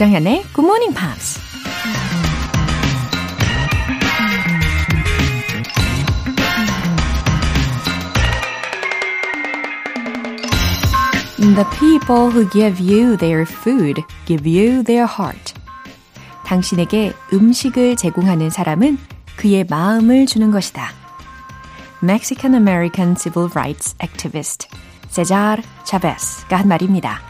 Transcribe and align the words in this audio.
조장현의 0.00 0.44
Good 0.54 0.64
Morning 0.64 0.94
Pops. 0.94 1.38
The 11.36 11.66
people 11.78 12.30
who 12.30 12.48
give 12.48 12.80
you 12.80 13.18
their 13.18 13.44
food 13.44 14.02
give 14.24 14.48
you 14.48 14.82
their 14.82 15.06
heart. 15.06 15.52
당신에게 16.46 17.12
음식을 17.34 17.96
제공하는 17.96 18.48
사람은 18.48 18.96
그의 19.36 19.66
마음을 19.68 20.24
주는 20.24 20.50
것이다. 20.50 20.92
Mexican 22.02 22.54
American 22.54 23.14
Civil 23.18 23.50
Rights 23.52 23.96
Activist 24.02 24.66
세자르 25.10 25.60
차베스가 25.84 26.56
한 26.56 26.68
말입니다. 26.68 27.29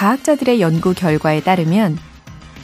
과학자들의 0.00 0.62
연구 0.62 0.94
결과에 0.94 1.42
따르면 1.42 1.98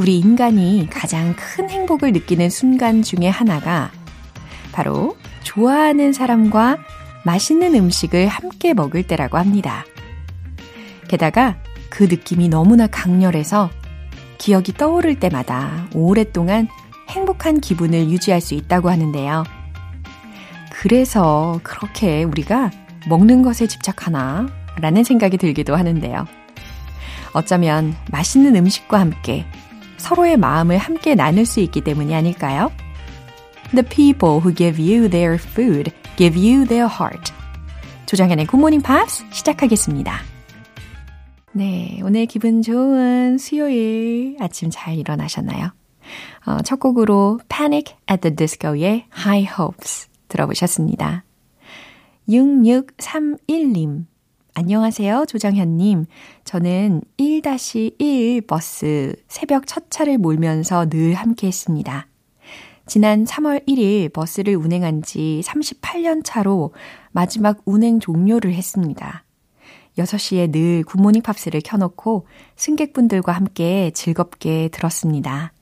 우리 0.00 0.18
인간이 0.18 0.88
가장 0.90 1.36
큰 1.36 1.68
행복을 1.68 2.12
느끼는 2.12 2.48
순간 2.48 3.02
중에 3.02 3.28
하나가 3.28 3.90
바로 4.72 5.18
좋아하는 5.42 6.14
사람과 6.14 6.78
맛있는 7.26 7.74
음식을 7.74 8.26
함께 8.26 8.72
먹을 8.72 9.02
때라고 9.02 9.36
합니다. 9.36 9.84
게다가 11.08 11.58
그 11.90 12.04
느낌이 12.04 12.48
너무나 12.48 12.86
강렬해서 12.86 13.68
기억이 14.38 14.72
떠오를 14.72 15.20
때마다 15.20 15.88
오랫동안 15.92 16.68
행복한 17.10 17.60
기분을 17.60 18.08
유지할 18.08 18.40
수 18.40 18.54
있다고 18.54 18.88
하는데요. 18.88 19.44
그래서 20.70 21.60
그렇게 21.62 22.24
우리가 22.24 22.70
먹는 23.10 23.42
것에 23.42 23.66
집착하나? 23.66 24.46
라는 24.80 25.04
생각이 25.04 25.36
들기도 25.36 25.76
하는데요. 25.76 26.26
어쩌면 27.36 27.94
맛있는 28.10 28.56
음식과 28.56 28.98
함께 28.98 29.44
서로의 29.98 30.38
마음을 30.38 30.78
함께 30.78 31.14
나눌 31.14 31.44
수 31.44 31.60
있기 31.60 31.82
때문이 31.82 32.14
아닐까요? 32.14 32.72
The 33.72 33.86
people 33.86 34.38
who 34.38 34.54
give 34.54 34.82
you 34.82 35.10
their 35.10 35.34
food 35.34 35.92
give 36.16 36.40
you 36.40 36.66
their 36.66 36.90
heart. 36.90 37.34
조정현의 38.06 38.46
굿모닝 38.46 38.80
팝스 38.80 39.26
시작하겠습니다. 39.30 40.18
네, 41.52 42.00
오늘 42.02 42.24
기분 42.24 42.62
좋은 42.62 43.36
수요일 43.36 44.36
아침 44.40 44.70
잘 44.72 44.96
일어나셨나요? 44.96 45.72
어, 46.46 46.62
첫 46.62 46.80
곡으로 46.80 47.40
Panic 47.50 47.96
at 48.10 48.22
the 48.22 48.34
Disco의 48.34 49.04
High 49.14 49.52
Hopes 49.58 50.08
들어보셨습니다. 50.28 51.24
6631님. 52.30 54.06
안녕하세요, 54.58 55.26
조정현님. 55.28 56.06
저는 56.44 57.02
1-1 57.18 58.46
버스 58.46 59.14
새벽 59.28 59.66
첫 59.66 59.90
차를 59.90 60.16
몰면서 60.16 60.88
늘 60.88 61.12
함께 61.12 61.48
했습니다. 61.48 62.08
지난 62.86 63.24
3월 63.24 63.68
1일 63.68 64.10
버스를 64.14 64.56
운행한 64.56 65.02
지 65.02 65.42
38년 65.44 66.22
차로 66.24 66.72
마지막 67.12 67.60
운행 67.66 68.00
종료를 68.00 68.54
했습니다. 68.54 69.24
6시에 69.98 70.50
늘 70.50 70.84
굿모닝 70.84 71.20
팝스를 71.20 71.60
켜놓고 71.62 72.26
승객분들과 72.56 73.32
함께 73.32 73.90
즐겁게 73.90 74.70
들었습니다. 74.72 75.52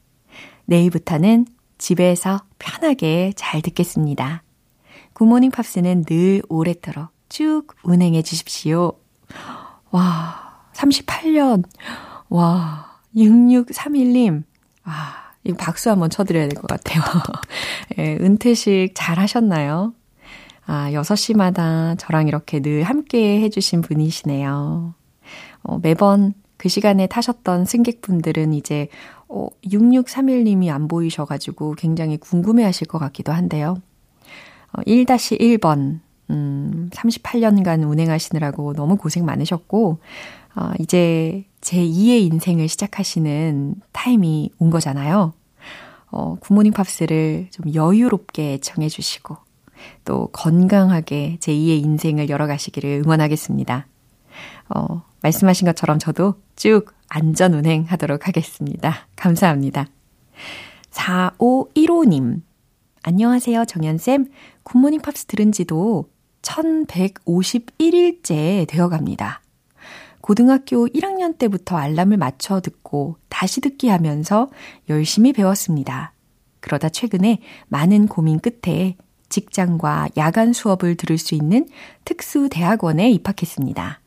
내일부터는 0.66 1.46
집에서 1.78 2.44
편하게 2.60 3.32
잘 3.34 3.60
듣겠습니다. 3.60 4.44
굿모닝 5.14 5.50
팝스는 5.50 6.04
늘 6.04 6.42
오래도록 6.48 7.13
쭉 7.34 7.66
운행해 7.82 8.22
주십시오. 8.22 8.92
와, 9.90 10.68
38년. 10.72 11.64
와, 12.28 13.00
6631님. 13.16 14.44
와, 14.86 14.94
이거 15.42 15.56
박수 15.56 15.90
한번 15.90 16.10
쳐드려야 16.10 16.46
될 16.46 16.54
것 16.60 16.68
같아요. 16.68 17.02
예, 17.98 18.16
은퇴식 18.20 18.92
잘 18.94 19.18
하셨나요? 19.18 19.94
아, 20.64 20.90
6시마다 20.92 21.98
저랑 21.98 22.28
이렇게 22.28 22.60
늘 22.60 22.84
함께 22.84 23.40
해주신 23.40 23.80
분이시네요. 23.80 24.94
어, 25.64 25.78
매번 25.82 26.34
그 26.56 26.68
시간에 26.68 27.08
타셨던 27.08 27.64
승객분들은 27.64 28.52
이제 28.54 28.86
어, 29.26 29.48
6631님이 29.64 30.70
안 30.72 30.86
보이셔가지고 30.86 31.74
굉장히 31.78 32.16
궁금해 32.16 32.62
하실 32.62 32.86
것 32.86 33.00
같기도 33.00 33.32
한데요. 33.32 33.82
어, 34.72 34.82
1-1번, 34.82 35.98
음, 36.34 36.90
38년간 36.92 37.88
운행하시느라고 37.88 38.74
너무 38.74 38.96
고생 38.96 39.24
많으셨고, 39.24 39.98
어, 40.56 40.70
이제 40.78 41.44
제 41.60 41.78
2의 41.78 42.32
인생을 42.32 42.68
시작하시는 42.68 43.76
타임이 43.92 44.50
온 44.58 44.70
거잖아요. 44.70 45.32
어, 46.10 46.36
굿모닝 46.40 46.72
팝스를 46.72 47.48
좀 47.50 47.72
여유롭게 47.72 48.58
청해주시고, 48.58 49.36
또 50.04 50.28
건강하게 50.32 51.38
제2의 51.40 51.82
인생을 51.84 52.28
열어가시기를 52.28 53.02
응원하겠습니다. 53.04 53.86
어, 54.74 55.02
말씀하신 55.22 55.66
것처럼 55.66 55.98
저도 55.98 56.34
쭉 56.56 56.92
안전 57.08 57.54
운행하도록 57.54 58.26
하겠습니다. 58.26 59.06
감사합니다. 59.16 59.86
4515님. 60.90 62.42
안녕하세요, 63.02 63.64
정연쌤. 63.66 64.26
굿모닝 64.62 65.00
팝스 65.02 65.26
들은 65.26 65.52
지도 65.52 66.08
1151일째 66.44 68.68
되어 68.68 68.88
갑니다. 68.88 69.40
고등학교 70.20 70.86
1학년 70.86 71.36
때부터 71.36 71.76
알람을 71.76 72.16
맞춰 72.16 72.60
듣고 72.60 73.16
다시 73.28 73.60
듣기 73.60 73.88
하면서 73.88 74.48
열심히 74.88 75.32
배웠습니다. 75.32 76.12
그러다 76.60 76.88
최근에 76.88 77.40
많은 77.68 78.06
고민 78.06 78.38
끝에 78.38 78.96
직장과 79.28 80.10
야간 80.16 80.52
수업을 80.52 80.94
들을 80.94 81.18
수 81.18 81.34
있는 81.34 81.66
특수 82.04 82.48
대학원에 82.48 83.10
입학했습니다. 83.10 84.00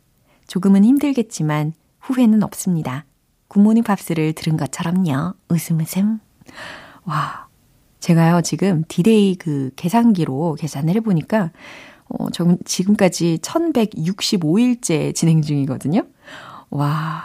조금은 0.47 0.85
힘들겠지만 0.85 1.73
후회는 1.99 2.41
없습니다. 2.43 3.03
Good 3.49 3.62
Morning 3.62 3.83
Pops를 3.83 4.31
들은 4.33 4.55
것처럼요. 4.57 5.33
웃음 5.49 5.81
웃음. 5.81 6.19
와. 7.03 7.47
제가요, 7.99 8.41
지금 8.41 8.83
디데이 8.87 9.35
그 9.35 9.71
계산기로 9.75 10.55
계산을 10.59 10.95
해보니까, 10.95 11.51
어, 12.09 12.29
저 12.31 12.57
지금까지 12.65 13.39
1165일째 13.41 15.13
진행 15.13 15.41
중이거든요. 15.41 16.05
와. 16.69 17.23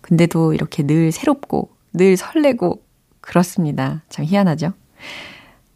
근데도 0.00 0.54
이렇게 0.54 0.84
늘 0.84 1.10
새롭고, 1.10 1.70
늘 1.92 2.16
설레고, 2.16 2.82
그렇습니다. 3.20 4.02
참 4.08 4.24
희한하죠? 4.24 4.72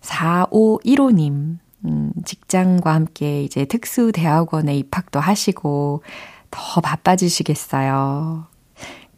4515님, 0.03 1.59
음, 1.85 2.13
직장과 2.25 2.95
함께 2.95 3.43
이제 3.43 3.65
특수대학원에 3.65 4.77
입학도 4.77 5.19
하시고 5.19 6.03
더 6.51 6.81
바빠지시겠어요. 6.81 8.47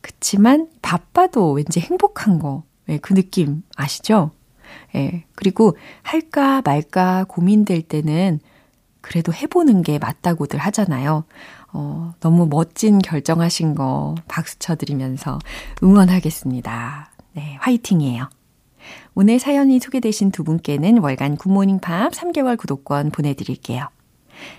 그치만 0.01 0.69
바빠도 0.81 1.53
왠지 1.53 1.81
행복한 1.81 2.39
거, 2.39 2.65
예, 2.89 2.99
그 2.99 3.15
느낌 3.15 3.63
아시죠? 3.77 4.31
예, 4.95 5.25
그리고 5.35 5.77
할까 6.03 6.63
말까 6.65 7.25
고민될 7.29 7.83
때는 7.83 8.41
그래도 9.03 9.35
해보는 9.35 9.83
게 9.83 9.99
맞다고들 9.99 10.59
하잖아요. 10.59 11.25
어, 11.73 12.15
너무 12.21 12.47
멋진 12.47 12.99
결정하신 12.99 13.75
거 13.75 14.15
박수 14.29 14.59
쳐드리면서 14.59 15.39
응원하겠습니다. 15.83 17.11
네, 17.33 17.57
화이팅이에요. 17.61 18.29
오늘 19.15 19.39
사연이 19.39 19.79
소개되신 19.79 20.31
두 20.31 20.45
분께는 20.45 20.99
월간 20.99 21.37
Good 21.37 21.53
Morning 21.53 21.81
Pop 21.81 22.13
3개월 22.13 22.57
구독권 22.57 23.11
보내드릴게요. 23.11 23.89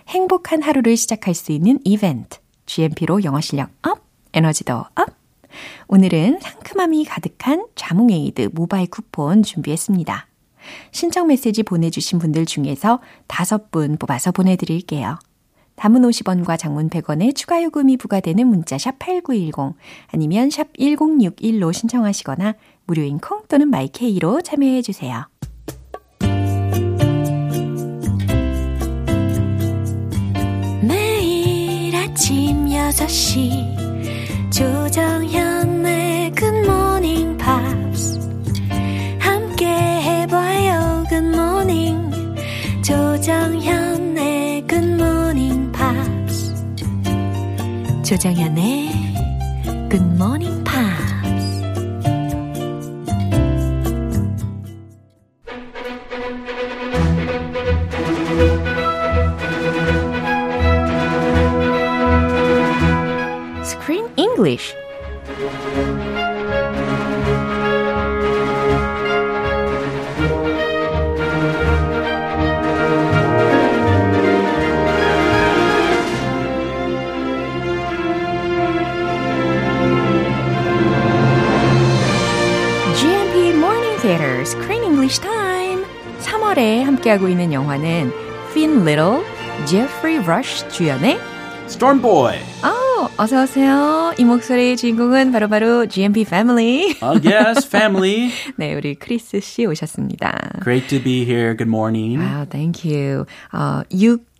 행복한 0.07 0.61
하루를 0.61 0.95
시작할 0.95 1.33
수 1.33 1.51
있는 1.51 1.79
이벤트. 1.83 2.39
GMP로 2.65 3.23
영어 3.23 3.41
실력 3.41 3.69
up, 3.81 3.99
에너지도 4.33 4.75
up. 4.75 5.23
오늘은 5.87 6.39
상큼함이 6.41 7.05
가득한 7.05 7.67
자몽에이드 7.75 8.49
모바일 8.53 8.87
쿠폰 8.89 9.43
준비했습니다. 9.43 10.27
신청 10.91 11.27
메시지 11.27 11.63
보내주신 11.63 12.19
분들 12.19 12.45
중에서 12.45 12.99
다섯 13.27 13.71
분 13.71 13.97
뽑아서 13.97 14.31
보내드릴게요. 14.31 15.17
단문 15.75 16.01
50원과 16.03 16.57
장문 16.57 16.89
100원의 16.89 17.35
추가 17.35 17.61
요금이 17.63 17.97
부과되는 17.97 18.45
문자 18.45 18.77
샵 18.77 18.99
8910 18.99 19.75
아니면 20.07 20.49
샵 20.49 20.71
1061로 20.73 21.73
신청하시거나 21.73 22.55
무료인 22.85 23.17
콩 23.17 23.41
또는 23.47 23.69
마이케이로 23.69 24.41
참여해 24.41 24.81
주세요. 24.81 25.27
매일 30.81 31.95
아침 31.95 32.67
6시 32.67 34.51
조정현의 34.51 36.22
조정현의 48.13 48.91
굿모 49.89 50.37
Theater 84.03 84.41
Screen 84.41 84.83
English 84.83 85.21
Time. 85.21 85.85
3월에 86.19 86.83
함께하고 86.83 87.29
있는 87.29 87.53
영화는 87.53 88.11
Finn 88.49 88.85
Little, 88.85 89.23
Jeffrey 89.65 90.17
Rush 90.19 90.67
주연의 90.67 91.17
Storm 91.67 92.01
Boy. 92.01 92.35
아, 92.63 93.07
어서 93.15 93.43
오세요. 93.43 94.13
이 94.17 94.25
목소리의 94.25 94.75
주인공은 94.75 95.31
바로바로 95.31 95.85
GMP 95.85 96.23
Family. 96.23 96.97
Uh, 97.01 97.17
yes, 97.23 97.65
family. 97.65 98.29
네, 98.57 98.75
우리 98.75 98.95
크리스 98.95 99.39
씨 99.39 99.65
오셨습니다. 99.65 100.59
Great 100.61 100.87
to 100.89 101.01
be 101.01 101.23
here. 101.23 101.55
Good 101.55 101.69
morning. 101.69 102.21
아, 102.21 102.45
thank 102.49 102.83
you. 102.83 103.25
어, 103.53 103.83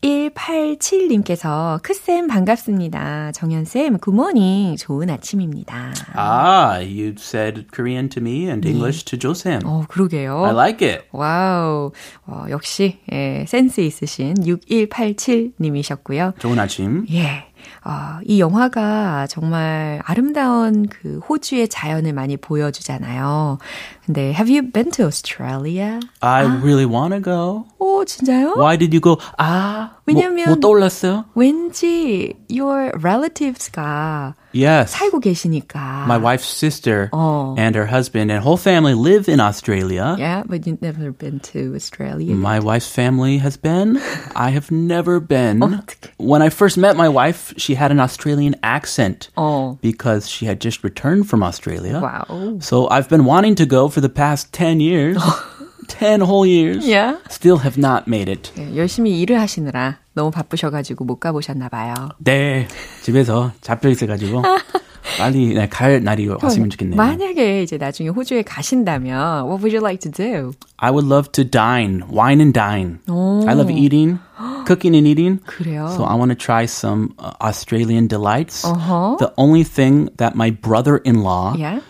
6187님께서 0.04 1.82
크쌤 1.82 2.28
반갑습니다. 2.28 3.32
정연쌤 3.32 3.98
굿모닝 4.00 4.76
좋은 4.76 5.10
아침입니다. 5.10 5.94
Ah, 6.16 6.84
you 6.84 7.16
said 7.18 7.68
Korean 7.74 8.10
to 8.10 8.22
me 8.22 8.48
and 8.50 8.68
English 8.68 9.06
to 9.06 9.18
조쌤. 9.18 9.62
어, 9.66 9.86
그러게요. 9.88 10.44
I 10.44 10.52
like 10.52 10.86
it. 10.88 11.06
Wow. 11.14 11.92
어, 12.28 12.46
역시 12.50 13.00
예, 13.12 13.46
센스 13.48 13.80
있으신 13.80 14.34
6187님이셨고요. 14.36 16.38
좋은 16.40 16.60
아침. 16.60 17.06
예. 17.12 17.46
어, 17.86 18.20
이 18.26 18.40
영화가 18.40 19.28
정말 19.28 20.02
아름다운 20.06 20.88
그 20.88 21.20
호주의 21.28 21.68
자연을 21.68 22.14
많이 22.14 22.38
보여주잖아요. 22.38 23.58
근데 24.06 24.32
have 24.34 24.50
you 24.50 24.72
been 24.72 24.90
to 24.92 25.06
Australia? 25.06 26.00
I 26.22 26.46
really 26.46 26.86
want 26.86 27.14
to 27.14 27.22
go. 27.22 27.66
오, 27.80 28.06
진짜요? 28.06 28.54
Why 28.58 28.78
did 28.78 28.96
you 28.96 29.02
go? 29.02 29.18
아, 29.38 29.92
왜냐면- 30.06 30.46
뭐, 30.46 30.56
뭐 30.56 30.60
떠올랐어요? 30.62 31.26
왠지 31.36 32.36
your 32.50 32.92
relatives가 33.02 34.36
Yes. 34.53 34.95
살고 34.95 35.21
계시니까. 35.21 36.07
My 36.07 36.17
wife's 36.19 36.49
sister 36.49 37.11
어. 37.13 37.55
and 37.59 37.77
her 37.77 37.87
husband 37.87 38.31
and 38.31 38.43
whole 38.43 38.57
family 38.57 38.95
live 38.95 39.29
in 39.29 39.41
Australia. 39.41 40.17
Yeah, 40.19 40.43
but 40.47 40.67
you've 40.67 40.83
never 40.83 41.13
been 41.13 41.41
to 41.53 41.75
Australia. 41.75 42.35
My 42.35 42.59
wife's 42.59 42.89
family 42.89 43.39
has 43.39 43.57
been. 43.57 44.01
I 44.35 44.51
have 44.51 44.71
never 44.71 45.21
been. 45.21 45.61
어떡해. 45.61 46.11
When 46.19 46.43
I 46.43 46.49
first 46.49 46.79
met 46.79 46.97
my 46.97 47.09
wife, 47.09 47.53
she 47.57 47.75
had 47.75 47.91
an 47.91 48.01
Australian 48.01 48.57
accent 48.63 49.29
어. 49.37 49.79
because 49.81 50.29
she 50.29 50.47
had 50.47 50.61
just 50.61 50.83
returned 50.83 51.29
from 51.29 51.43
Australia. 51.43 52.01
와우. 52.01 52.63
So 52.63 52.89
I've 52.89 53.09
been 53.09 53.25
wanting 53.25 53.55
to 53.57 53.67
go 53.67 53.89
for 53.89 54.01
the 54.01 54.09
past 54.09 54.53
10 54.53 54.81
years. 54.81 55.19
10 55.89 56.21
whole 56.21 56.47
years. 56.47 56.87
Yeah. 56.87 57.17
Still 57.31 57.59
have 57.65 57.79
not 57.79 58.05
made 58.07 58.29
it. 58.31 58.53
예, 58.59 58.77
열심히 58.77 59.21
일을 59.21 59.41
하시느라 59.41 59.99
너무 60.15 60.31
바쁘셔가지고 60.31 61.05
못 61.05 61.17
가보셨나 61.21 61.69
봐요. 61.69 61.95
네. 62.19 62.67
집에서 63.03 63.53
잡혀 63.61 63.89
있어가지고 63.89 64.43
빨리 65.19 65.55
네, 65.55 65.67
갈 65.69 66.03
날이 66.05 66.29
왔으면 66.29 66.69
좋겠네요. 66.71 66.97
만약에 66.97 67.63
이제 67.63 67.79
나중에 67.79 68.11
호주에 68.11 68.43
가신다면 68.43 69.47
what 69.47 69.63
would 69.63 69.75
you 69.75 69.81
like 69.83 70.01
to 70.01 70.11
do? 70.11 70.53
I 70.77 70.91
would 70.91 71.07
love 71.07 71.33
to 71.33 71.45
dine, 71.45 72.03
wine 72.11 72.41
and 72.41 72.53
dine. 72.53 72.99
I 73.09 73.55
love 73.55 73.71
eating, 73.71 74.19
cooking 74.67 74.95
and 74.95 75.09
eating. 75.09 75.41
그래요. 75.47 75.89
So 75.97 76.05
I 76.05 76.15
want 76.15 76.31
to 76.31 76.37
try 76.37 76.67
some 76.67 77.15
uh, 77.19 77.33
Australian 77.41 78.07
delights. 78.07 78.65
Uh-huh. 78.65 79.17
The 79.19 79.33
only 79.39 79.65
thing 79.65 80.11
that 80.19 80.37
my 80.37 80.51
brother-in-law, 80.51 81.57
Yeah. 81.57 81.81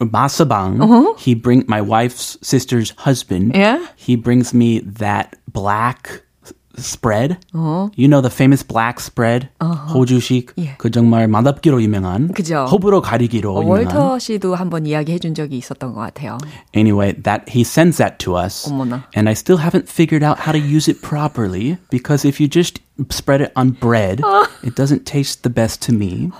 Masabang, 0.00 1.16
he 1.18 1.34
bring 1.34 1.64
my 1.68 1.80
wife's 1.80 2.36
sister's 2.42 2.90
husband. 2.98 3.52
Yeah. 3.54 3.86
He 3.96 4.14
brings 4.16 4.52
me 4.52 4.80
that 4.80 5.36
black 5.50 6.22
s- 6.44 6.52
spread. 6.76 7.38
You 7.54 8.06
know 8.06 8.20
the 8.20 8.28
famous 8.28 8.62
black 8.62 9.00
spread, 9.00 9.48
호주식. 9.62 10.52
예. 10.58 10.76
그 10.76 10.90
정말 10.90 11.28
맛없기로 11.28 11.80
유명한. 11.82 12.28
그죠. 12.34 12.66
호불호 12.66 13.00
가리기로 13.00 13.56
어, 13.56 13.62
유명한. 13.62 13.86
월터 13.96 14.18
씨도 14.18 14.54
한번 14.54 14.84
이야기해 14.84 15.18
준 15.18 15.34
적이 15.34 15.56
있었던 15.58 15.94
것 15.94 16.00
같아요. 16.00 16.36
Anyway, 16.74 17.12
that 17.22 17.48
he 17.48 17.62
sends 17.62 17.96
that 17.96 18.18
to 18.18 18.36
us, 18.36 18.68
어머나. 18.70 19.04
and 19.16 19.30
I 19.30 19.32
still 19.32 19.56
haven't 19.64 19.88
figured 19.88 20.22
out 20.22 20.38
how 20.40 20.52
to 20.52 20.58
use 20.58 20.88
it 20.90 21.00
properly 21.00 21.78
because 21.90 22.26
if 22.28 22.38
you 22.38 22.48
just 22.52 22.82
spread 23.10 23.40
it 23.40 23.52
on 23.56 23.70
bread, 23.80 24.20
it 24.62 24.74
doesn't 24.76 25.06
taste 25.06 25.42
the 25.42 25.48
best 25.50 25.80
to 25.88 25.92
me. 25.96 26.30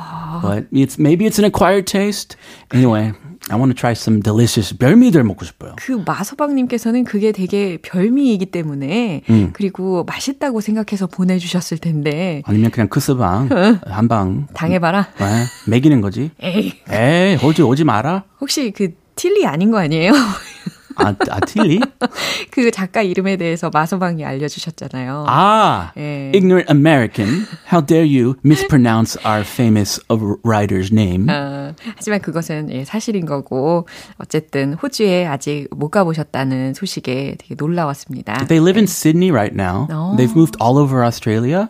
but 0.43 0.67
it's 0.73 0.99
maybe 0.99 1.25
it's 1.25 1.39
an 1.39 1.45
acquired 1.47 1.87
taste. 1.87 2.37
Anyway, 2.73 3.13
I 3.52 3.58
want 3.58 3.74
to 3.74 3.80
try 3.80 3.92
some 3.92 4.22
delicious 4.22 4.78
별미들 4.78 5.24
먹고 5.24 5.44
싶어요. 5.46 5.76
그 5.78 6.02
마서방님께서는 6.06 7.04
그게 7.04 7.32
되게 7.32 7.78
별미이기 7.82 8.46
때문에 8.48 9.24
음. 9.30 9.50
그리고 9.54 10.04
맛있다고 10.06 10.62
생각해서 10.62 11.08
보내주셨을 11.08 11.78
텐데 11.78 12.42
아니면 12.46 12.72
그냥 12.72 12.88
크스방 12.88 13.50
한방 13.86 14.48
당해봐라. 14.54 15.08
네, 15.20 15.26
먹이는 15.68 16.00
거지. 16.02 16.32
에이 16.42 16.74
에이, 16.90 17.36
호주 17.36 17.64
오지 17.68 17.84
마라. 17.84 18.24
혹시 18.40 18.72
그 18.72 18.94
틸리 19.16 19.46
아닌 19.46 19.70
거 19.72 19.80
아니에요? 19.80 20.14
아, 20.97 21.15
아 21.31 21.41
틸리? 21.41 21.81
그 22.51 22.71
작가 22.71 23.03
이름에 23.03 23.37
대해서 23.37 23.71
마서방이 23.73 24.25
알려주셨잖아요. 24.25 25.27
아, 25.29 25.93
예. 25.97 26.33
ignorant 26.35 26.71
American. 26.71 27.47
How 27.71 27.85
dare 27.85 28.05
you 28.05 28.37
mispronounce 28.45 29.19
our 29.25 29.43
famous 29.43 30.01
writer's 30.43 30.91
name? 30.93 31.29
어, 31.29 31.75
하지만 31.97 32.21
그것은 32.21 32.71
예, 32.71 32.85
사실인 32.85 33.27
거고 33.27 33.87
어쨌든 34.19 34.75
호주에 34.75 35.27
아직 35.27 35.69
못 35.71 35.91
가보셨다는 35.91 36.75
소식에 36.75 37.37
되게 37.39 37.55
놀라웠습니다. 37.57 38.47
They 38.49 38.63
live 38.63 38.79
in 38.79 38.85
Sydney 38.85 39.31
right 39.31 39.55
now. 39.55 39.87
Oh. 39.91 40.17
They've 40.17 40.35
moved 40.35 40.57
all 40.61 40.79
over 40.79 41.05
Australia. 41.05 41.69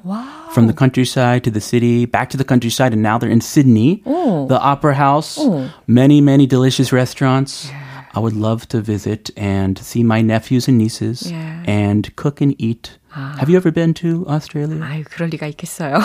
From 0.53 0.69
the 0.69 0.75
countryside 0.75 1.43
to 1.45 1.51
the 1.51 1.61
city, 1.61 2.07
back 2.07 2.31
to 2.31 2.39
the 2.39 2.45
countryside, 2.45 2.95
and 2.95 3.03
now 3.03 3.19
they're 3.19 3.31
in 3.31 3.43
Sydney. 3.43 4.03
Oh. 4.07 4.47
The 4.47 4.59
Opera 4.59 4.95
House. 4.95 5.37
Oh. 5.39 5.69
Many, 5.87 6.21
many 6.21 6.47
delicious 6.47 6.93
restaurants. 6.93 7.69
I 8.14 8.20
would 8.20 8.36
love 8.36 8.68
to 8.70 8.82
visit 8.82 9.32
and 9.38 9.80
see 9.80 10.04
my 10.04 10.22
nephews 10.22 10.68
and 10.68 10.78
nieces 10.78 11.32
Yeah. 11.32 11.64
and 11.68 12.14
cook 12.16 12.42
and 12.42 12.56
eat. 12.60 12.98
Have 13.14 13.50
you 13.50 13.58
ever 13.58 13.72
been 13.74 13.94
to 13.96 14.26
Australia? 14.28 14.80
아유 14.84 15.04
그럴 15.10 15.30
리가 15.30 15.46
있겠어요. 15.48 16.00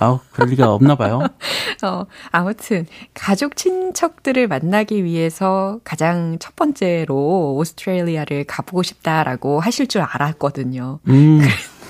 어, 0.00 0.20
그럴 0.32 0.50
리가 0.50 0.72
없나 0.72 0.94
봐요. 0.94 1.20
어, 1.82 2.04
아무튼 2.30 2.86
가족 3.14 3.56
친척들을 3.56 4.46
만나기 4.48 5.02
위해서 5.04 5.80
가장 5.84 6.36
첫 6.38 6.56
번째로 6.56 7.54
오스트레일리아를 7.56 8.44
가보고 8.44 8.82
싶다라고 8.82 9.60
하실 9.60 9.86
줄 9.86 10.02
알았거든요. 10.02 11.00
음. 11.08 11.40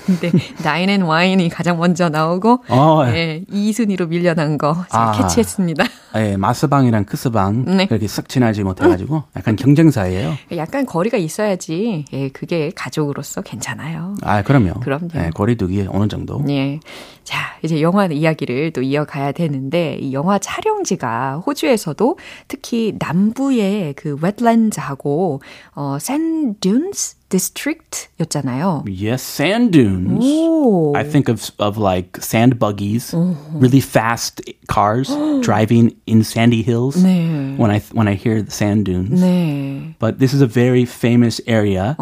근데 0.05 0.31
나인 0.63 0.89
앤 0.89 1.01
와인이 1.03 1.49
가장 1.49 1.77
먼저 1.77 2.09
나오고 2.09 2.63
어, 2.69 3.03
예, 3.07 3.43
2순위로 3.51 4.07
밀려난 4.07 4.57
거 4.57 4.75
제가 4.91 5.09
아. 5.09 5.11
캐치했습니다. 5.13 5.83
예, 6.15 6.37
마스방이랑 6.37 7.05
크스방 7.05 7.65
네. 7.65 7.85
그렇게 7.85 8.07
썩 8.07 8.27
친하지 8.27 8.63
못해가지고 8.63 9.23
약간 9.35 9.55
경쟁사예요. 9.55 10.33
약간 10.57 10.85
거리가 10.85 11.17
있어야지 11.17 12.05
예, 12.13 12.29
그게 12.29 12.71
가족으로서 12.75 13.41
괜찮아요. 13.41 14.15
아, 14.21 14.41
그럼요. 14.41 14.81
그럼요. 14.81 15.09
예, 15.15 15.29
거리두기 15.33 15.87
어느 15.89 16.07
정도. 16.07 16.43
예. 16.49 16.79
자, 17.23 17.55
이제 17.63 17.81
영화 17.81 18.05
이야기를 18.07 18.71
또 18.71 18.81
이어가야 18.81 19.31
되는데, 19.31 19.97
이 20.01 20.13
영화 20.13 20.39
촬영지가 20.39 21.43
호주에서도 21.45 22.17
특히 22.47 22.95
남부의 22.99 23.93
그 23.95 24.17
웨트랜드하고, 24.21 25.41
어, 25.75 25.97
샌듐스 25.99 27.21
디스트릭트였잖아요. 27.31 28.83
Yes, 28.87 29.23
sand 29.23 29.71
dunes. 29.71 30.19
오. 30.21 30.93
I 30.95 31.03
think 31.07 31.29
of 31.29 31.49
of 31.59 31.77
like 31.77 32.19
sand 32.21 32.59
buggies, 32.59 33.15
really 33.53 33.79
fast 33.79 34.41
cars 34.67 35.07
driving 35.41 35.95
in 36.05 36.23
sandy 36.23 36.61
hills. 36.61 37.01
네. 37.01 37.55
When 37.57 37.71
I 37.71 37.79
when 37.93 38.07
I 38.07 38.15
hear 38.15 38.41
the 38.43 38.51
sand 38.51 38.83
dunes. 38.85 39.21
네. 39.21 39.95
But 39.99 40.19
this 40.19 40.33
is 40.33 40.41
a 40.41 40.47
very 40.47 40.83
famous 40.83 41.39
area, 41.47 41.95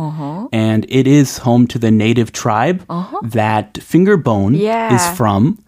and 0.51 0.85
it 0.89 1.05
is 1.07 1.37
home 1.45 1.67
to 1.67 1.77
the 1.79 1.91
native 1.91 2.31
tribe 2.31 2.81
that 3.21 3.73
Fingerbone 3.77 4.57
Yeah. 4.57 4.95
is 4.95 5.08
from. 5.16 5.58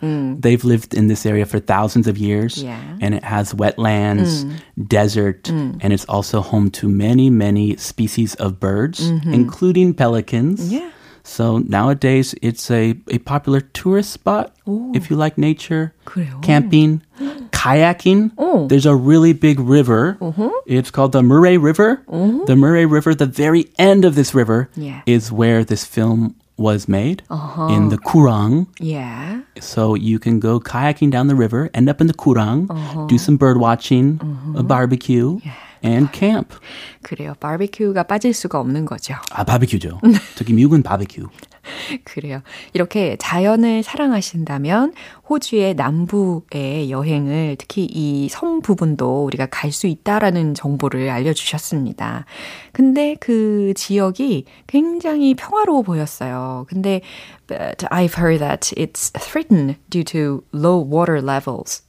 They've 0.40 0.64
lived 0.64 0.94
in 0.94 1.08
this 1.08 1.24
area 1.26 1.46
for 1.46 1.58
thousands 1.58 2.06
of 2.08 2.16
years, 2.18 2.62
Yeah. 2.62 2.78
and 3.00 3.14
it 3.14 3.24
has 3.24 3.52
wetlands, 3.52 4.44
desert, 4.76 5.48
and 5.48 5.92
it's 5.92 6.04
also 6.06 6.40
home 6.40 6.70
to 6.70 6.88
many, 6.88 7.30
many 7.30 7.76
species 7.76 8.34
of 8.36 8.58
birds, 8.60 9.00
including 9.24 9.94
pelicans. 9.94 10.72
Yeah. 10.72 10.90
So 11.26 11.58
nowadays, 11.58 12.36
it's 12.40 12.70
a, 12.70 12.94
a 13.10 13.18
popular 13.18 13.58
tourist 13.60 14.10
spot 14.14 14.54
if 14.94 15.10
you 15.10 15.16
like 15.16 15.36
nature, 15.36 15.92
그래요? 16.06 16.38
camping, 16.40 17.02
kayaking. 17.50 18.30
오. 18.38 18.68
There's 18.68 18.86
a 18.86 18.94
really 18.94 19.32
big 19.32 19.58
river. 19.58 20.18
It's 20.66 20.90
called 20.92 21.10
the 21.12 21.22
Murray 21.22 21.58
River. 21.58 22.02
The 22.06 22.54
Murray 22.54 22.86
River, 22.86 23.14
the 23.14 23.26
very 23.26 23.66
end 23.78 24.04
of 24.04 24.14
this 24.14 24.34
river 24.34 24.70
Yeah. 24.76 25.02
is 25.06 25.32
where 25.32 25.64
this 25.64 25.84
film 25.84 26.36
was 26.60 26.88
made 26.88 27.22
in 27.68 27.90
the 27.90 27.98
Kurang. 27.98 28.66
Yeah. 28.80 29.42
So 29.60 29.94
you 29.94 30.18
can 30.18 30.40
go 30.40 30.58
kayaking 30.58 31.10
down 31.10 31.26
the 31.28 31.34
river, 31.34 31.68
end 31.74 31.88
up 31.88 32.00
in 32.00 32.06
the 32.06 32.14
Kurang, 32.14 32.68
do 33.08 33.18
some 33.18 33.36
bird 33.36 33.58
watching, 33.58 34.20
a 34.56 34.62
barbecue, 34.62 35.38
and 35.82 36.10
camp. 36.12 36.54
그래요. 37.02 37.34
바비큐가 37.38 38.04
빠질 38.04 38.32
수가 38.32 38.58
없는 38.58 38.86
거죠. 38.86 39.14
아, 39.30 39.44
바비큐죠. 39.44 40.00
특히 40.34 40.54
미국은 40.54 40.82
바비큐. 40.82 41.28
그래요. 42.03 42.41
이렇게 42.73 43.15
자연을 43.17 43.83
사랑하신다면 43.83 44.93
호주의 45.29 45.73
남부의 45.75 46.89
여행을 46.89 47.55
특히 47.57 47.85
이 47.89 48.27
섬 48.29 48.61
부분도 48.61 49.25
우리가 49.25 49.45
갈 49.47 49.71
수 49.71 49.87
있다라는 49.87 50.53
정보를 50.53 51.09
알려주셨습니다. 51.09 52.25
근데 52.73 53.15
그 53.19 53.73
지역이 53.75 54.45
굉장히 54.67 55.33
평화로워 55.33 55.81
보였어요. 55.81 56.65
근데 56.67 57.01
I've 57.47 58.17
heard 58.17 58.39
that 58.39 58.73
it's 58.75 59.11
threatened 59.17 59.77
due 59.89 60.03
to 60.05 60.43
low 60.53 60.79
water 60.85 61.21
levels. 61.21 61.83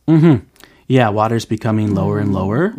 Yeah, 0.92 1.10
water's 1.12 1.44
becoming 1.44 1.94
lower 1.94 2.18
and 2.18 2.32
lower 2.32 2.72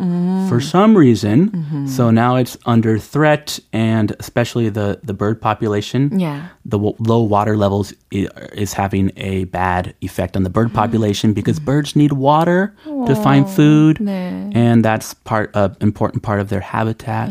for 0.49 0.57
some 0.59 0.97
reason. 0.97 1.85
So 1.85 2.09
now 2.09 2.37
it's 2.41 2.57
under 2.65 2.97
threat, 2.97 3.59
and 3.71 4.15
especially 4.19 4.69
the, 4.73 4.97
the 5.05 5.13
bird 5.13 5.37
population. 5.39 6.17
Yeah. 6.17 6.49
The 6.65 6.79
w- 6.81 6.95
low 6.97 7.21
water 7.21 7.53
levels 7.55 7.93
i- 8.11 8.25
is 8.57 8.73
having 8.73 9.11
a 9.15 9.45
bad 9.53 9.93
effect 10.01 10.33
on 10.35 10.41
the 10.41 10.49
bird 10.49 10.73
population 10.73 11.33
because 11.33 11.59
birds 11.61 11.93
need 11.95 12.13
water 12.13 12.73
to 13.05 13.13
find 13.13 13.45
food, 13.47 13.97
네. 14.01 14.49
and 14.57 14.81
that's 14.83 15.13
part 15.13 15.53
of 15.53 15.77
important 15.79 16.23
part 16.25 16.39
of 16.41 16.49
their 16.49 16.61
habitat. 16.65 17.29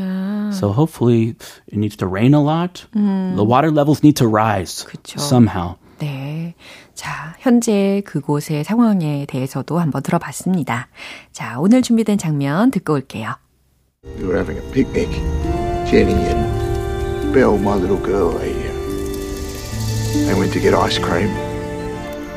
So 0.54 0.70
hopefully, 0.70 1.34
it 1.66 1.74
needs 1.76 1.96
to 1.96 2.06
rain 2.06 2.34
a 2.34 2.40
lot. 2.40 2.86
The 2.94 3.42
water 3.42 3.72
levels 3.74 4.04
need 4.06 4.14
to 4.22 4.28
rise 4.30 4.86
그쵸. 4.86 5.18
somehow. 5.18 5.74
네. 5.98 6.54
자, 6.95 7.35
현재 7.39 8.01
그곳의 8.05 8.63
상황에 8.63 9.25
대해서도 9.27 9.79
한번 9.79 10.03
들어봤습니다. 10.03 10.87
자, 11.31 11.59
오늘 11.59 11.81
준비된 11.81 12.17
장면 12.17 12.71
듣고 12.71 12.93
올게요. 12.93 13.35
We 14.19 14.25
were 14.25 14.37
having 14.37 14.57
a 14.57 14.71
picnic. 14.71 15.09
Jenny 15.89 16.13
and 16.13 17.33
Belle, 17.33 17.57
my 17.57 17.75
little 17.75 17.97
girl, 17.97 18.31
they, 18.37 18.51
uh, 18.51 18.73
they 20.27 20.33
went 20.37 20.53
to 20.53 20.59
get 20.59 20.73
ice 20.73 20.99
cream. 20.99 21.29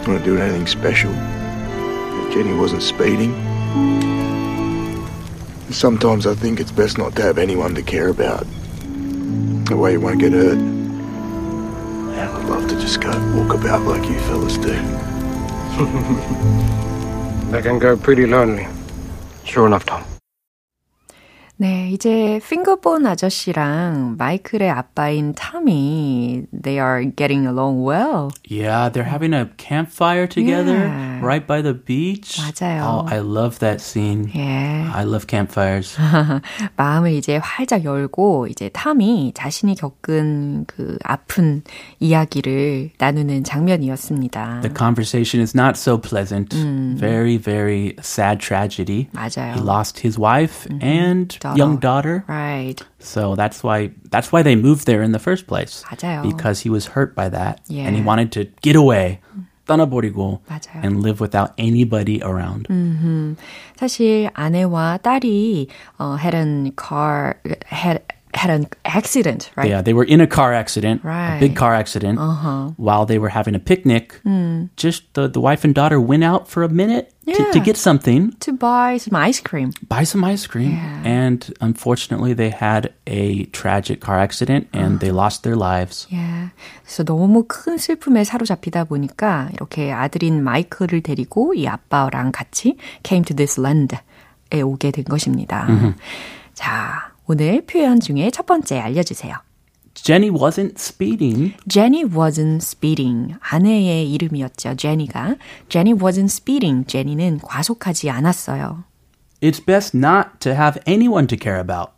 Want 0.06 0.22
to 0.22 0.24
do 0.24 0.38
anything 0.38 0.66
special. 0.66 1.12
Jenny 2.32 2.54
wasn't 2.54 2.82
speeding. 2.82 3.34
Sometimes 5.70 6.26
I 6.26 6.34
think 6.34 6.60
it's 6.60 6.70
best 6.70 6.96
not 6.96 7.16
to 7.16 7.22
have 7.22 7.38
anyone 7.38 7.74
to 7.74 7.82
care 7.82 8.08
about. 8.08 8.46
That 9.66 9.76
way 9.76 9.92
you 9.92 10.00
won't 10.00 10.20
get 10.20 10.32
hurt. 10.32 10.58
I'd 12.18 12.48
love 12.48 12.68
to 12.68 12.74
just 12.80 13.00
go 13.00 13.10
walk 13.36 13.54
about 13.54 13.82
like 13.82 14.08
you 14.08 14.18
fellas 14.20 14.56
do. 14.58 14.72
That 17.50 17.62
can 17.62 17.78
go 17.78 17.96
pretty 17.96 18.26
lonely. 18.26 18.66
Sure 19.44 19.68
enough, 19.68 19.86
Tom. 19.86 20.02
네, 21.57 21.91
이제 21.91 22.39
핑거본 22.49 23.05
아저씨랑 23.05 24.15
마이클의 24.17 24.67
아빠인 24.67 25.33
타미, 25.35 26.45
they 26.51 26.79
are 26.79 27.05
getting 27.15 27.45
along 27.45 27.83
well. 27.87 28.31
Yeah, 28.49 28.89
they're 28.91 29.07
having 29.07 29.35
a 29.35 29.47
campfire 29.57 30.25
together 30.27 30.73
Yeah. 30.89 31.21
right 31.21 31.45
by 31.45 31.61
the 31.61 31.75
beach. 31.77 32.41
맞아요. 32.41 32.81
Oh, 32.81 33.05
I 33.07 33.19
love 33.19 33.59
that 33.59 33.79
scene. 33.79 34.31
예. 34.33 34.89
I 34.91 35.03
love 35.05 35.27
campfires. 35.29 35.95
마음을 36.77 37.11
이제 37.13 37.37
활짝 37.37 37.85
열고 37.85 38.47
이제 38.47 38.69
탐이 38.73 39.33
자신이 39.35 39.75
겪은 39.75 40.65
그 40.65 40.97
아픈 41.03 41.61
이야기를 41.99 42.89
나누는 42.97 43.43
장면이었습니다. 43.43 44.61
the 44.61 44.73
conversation 44.75 45.39
is 45.43 45.55
not 45.55 45.77
so 45.77 45.99
pleasant. 45.99 46.55
Very, 46.97 47.37
very 47.37 47.93
sad 48.01 48.39
tragedy. 48.39 49.09
맞아요. 49.13 49.53
He 49.53 49.61
lost 49.61 49.99
his 50.01 50.17
wife 50.17 50.65
and 50.81 51.37
Daughter. 51.45 51.57
young 51.57 51.77
daughter. 51.77 52.23
Right. 52.27 52.75
So 52.99 53.35
that's 53.35 53.63
why 53.63 53.91
that's 54.09 54.31
why 54.31 54.41
they 54.41 54.55
moved 54.55 54.85
there 54.85 55.01
in 55.03 55.11
the 55.11 55.19
first 55.19 55.47
place. 55.47 55.83
맞아요. 55.89 56.23
Because 56.23 56.61
he 56.61 56.69
was 56.69 56.93
hurt 56.97 57.15
by 57.15 57.29
that 57.29 57.59
and 57.69 57.95
he 57.95 58.01
Yeah. 58.01 58.05
wanted 58.05 58.31
to 58.33 58.45
get 58.61 58.75
away. 58.75 59.19
떠나버리고 59.67 60.41
맞아요. 60.49 60.81
and 60.83 61.01
live 61.01 61.21
without 61.21 61.53
anybody 61.57 62.19
around. 62.23 62.67
사실 63.77 64.29
아내와 64.33 64.99
딸이 65.01 65.67
어, 65.99 66.17
had 66.19 66.35
an 66.35 66.71
car 66.75 67.35
had 67.71 68.01
had 68.35 68.49
an 68.49 68.65
accident, 68.85 69.51
right? 69.57 69.67
Yeah, 69.69 69.81
they 69.83 69.93
were 69.93 70.05
in 70.07 70.21
a 70.21 70.25
car 70.25 70.53
accident, 70.53 71.03
a 71.03 71.07
Right. 71.07 71.39
big 71.41 71.53
car 71.53 71.75
accident, 71.75 72.17
while 72.77 73.05
they 73.05 73.19
were 73.19 73.27
having 73.29 73.55
a 73.55 73.59
picnic. 73.59 74.21
Just 74.77 75.03
the, 75.13 75.27
the 75.27 75.41
wife 75.41 75.65
and 75.65 75.75
daughter 75.75 75.99
went 75.99 76.23
out 76.23 76.47
for 76.47 76.63
a 76.63 76.69
minute 76.69 77.11
to, 77.27 77.35
to 77.35 77.59
Yeah. 77.59 77.63
get 77.65 77.75
something, 77.77 78.31
To 78.39 78.53
buy 78.53 78.95
some 78.97 79.19
ice 79.19 79.41
cream. 79.43 79.73
buy 79.89 80.03
some 80.07 80.23
ice 80.23 80.47
cream, 80.47 80.79
and 81.03 81.43
unfortunately, 81.59 82.33
they 82.33 82.49
had 82.55 82.93
a 83.05 83.45
tragic 83.51 83.99
car 83.99 84.17
accident 84.17 84.67
and 84.71 85.01
they 85.01 85.11
lost 85.11 85.43
their 85.43 85.57
lives. 85.59 86.07
예. 86.13 86.51
그래서 86.87 87.03
너무 87.03 87.43
큰 87.47 87.77
슬픔에 87.77 88.23
사로잡히다 88.23 88.85
보니까 88.85 89.49
이렇게 89.53 89.91
아들인 89.91 90.41
마이클을 90.41 91.01
데리고 91.03 91.53
이 91.53 91.67
아빠랑 91.67 92.31
같이 92.31 92.77
came 93.03 93.25
to 93.25 93.35
this 93.35 93.59
land에 93.59 93.99
오게 94.63 94.91
된 94.91 95.03
것입니다. 95.03 95.67
자, 96.53 97.11
오늘 97.28 97.66
표현 97.66 98.00
중에 98.00 98.30
첫 98.30 98.46
번째 98.46 98.78
알려주세요. 98.78 99.34
Jenny 99.94 100.30
wasn't 100.30 100.78
speeding. 100.78 101.54
Jenny 101.66 102.04
wasn't 102.04 102.56
speeding. 102.56 103.34
아내의 103.40 104.12
이름이었죠. 104.12 104.76
Jenny가. 104.76 105.36
Jenny 105.68 105.98
wasn't 105.98 106.26
speeding. 106.26 106.86
Jenny는 106.86 107.40
과속하지 107.40 108.10
않았어요. 108.10 108.84
It's 109.40 109.64
best 109.64 109.96
not 109.96 110.38
to 110.40 110.52
have 110.52 110.80
anyone 110.86 111.26
to 111.26 111.36
care 111.40 111.58
about. 111.58 111.92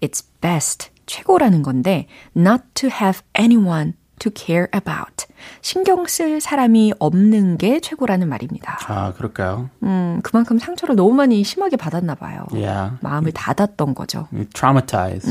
It's 0.00 0.24
best. 0.40 0.90
최고라는 1.06 1.62
건데 1.62 2.06
not 2.34 2.64
to 2.74 2.88
have 2.88 3.20
anyone 3.38 3.92
to 4.18 4.30
care 4.34 4.66
about. 4.74 5.26
신경 5.60 6.06
쓸 6.06 6.40
사람이 6.40 6.94
없는 6.98 7.58
게 7.58 7.80
최고라는 7.80 8.28
말입니다. 8.28 8.78
아, 8.86 9.12
그럴까요? 9.12 9.70
음, 9.82 10.20
그만큼 10.22 10.58
상처를 10.58 10.96
너무 10.96 11.12
많이 11.14 11.42
심하게 11.44 11.76
받았나 11.76 12.14
봐요. 12.14 12.46
Yeah. 12.52 12.96
마음을 13.02 13.32
닫았던 13.32 13.94
거죠. 13.94 14.28
Traumatized. 14.54 15.28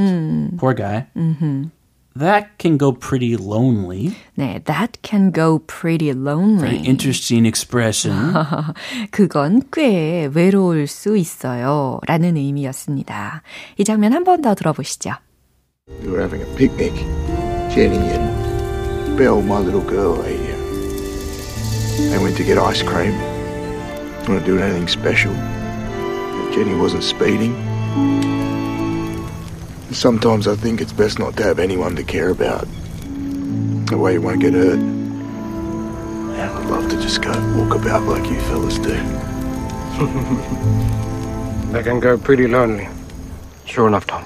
Poor 0.60 0.75
guy. 0.75 1.06
That 2.16 2.50
can 2.60 2.78
go 2.78 2.94
pretty 2.94 3.36
lonely. 3.36 4.13
네, 4.38 4.60
that 4.66 5.00
can 5.02 5.32
go 5.34 5.58
pretty 5.66 6.12
lonely. 6.12 6.60
Very 6.62 6.86
interesting 6.86 7.48
expression. 7.48 8.13
그건 9.10 9.63
꽤 9.72 10.30
외로울 10.32 10.86
수 10.86 11.18
있어요. 11.18 12.00
라는 12.06 12.38
의미였습니다. 12.38 13.42
이 13.80 13.84
장면 13.84 14.13
한 14.13 14.24
번 14.24 14.44
더 14.44 14.54
들어보시죠. 14.54 15.10
We 16.04 16.10
were 16.12 16.22
having 16.22 16.44
a 16.48 16.56
picnic. 16.56 16.94
Jenny 17.74 17.98
and 17.98 18.42
Belle, 19.17 19.41
my 19.43 19.60
little 19.60 19.82
girl, 19.82 20.15
they, 20.15 20.51
uh, 20.51 20.58
they 22.10 22.17
went 22.17 22.36
to 22.38 22.43
get 22.43 22.58
ice 22.58 22.82
cream. 22.82 23.15
Want 24.27 24.39
to 24.39 24.43
do 24.43 24.58
anything 24.58 24.88
special. 24.88 25.34
Jenny 26.53 26.74
wasn't 26.75 27.03
speeding. 27.03 27.53
Sometimes 29.91 30.48
I 30.48 30.55
think 30.55 30.82
it's 30.82 30.93
best 30.93 31.20
not 31.20 31.38
to 31.38 31.43
have 31.43 31.60
anyone 31.60 31.96
to 31.96 32.03
care 32.03 32.29
about. 32.29 32.67
That 33.88 34.00
way 34.00 34.13
you 34.13 34.22
won't 34.22 34.41
get 34.41 34.53
hurt. 34.53 34.79
I'd 36.39 36.65
love 36.70 36.89
to 36.89 36.96
just 37.01 37.22
go 37.22 37.32
walk 37.55 37.75
about 37.75 38.03
like 38.03 38.27
you 38.29 38.39
fellas 38.41 38.79
do. 38.79 38.93
they 41.72 41.84
can 41.84 42.00
go 42.00 42.17
pretty 42.17 42.48
lonely. 42.48 42.88
Sure 43.65 43.88
enough, 43.88 44.08
Tom. 44.08 44.25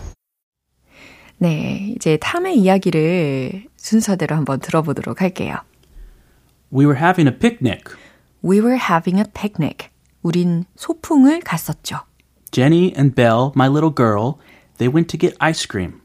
네, 1.38 1.92
이제 1.96 2.16
탐의 2.18 2.58
이야기를 2.58 3.66
순서대로 3.76 4.36
한번 4.36 4.60
들어보도록 4.60 5.20
할게요. 5.20 5.56
we 6.72 6.86
were 6.86 6.96
having 6.96 7.28
a 7.28 7.32
picnic. 7.32 7.90
We 8.42 8.60
were 8.60 8.78
having 8.78 9.18
a 9.18 9.24
picnic. 9.32 9.90
우린 10.22 10.64
소풍을 10.76 11.40
갔었죠. 11.40 12.00
Jenny 12.50 12.92
and 12.96 13.14
Belle, 13.14 13.52
my 13.54 13.68
little 13.68 13.94
girl, 13.94 14.38
they 14.78 14.88
went 14.88 15.08
to 15.08 15.18
get 15.18 15.36
ice 15.40 15.66
cream. 15.66 16.00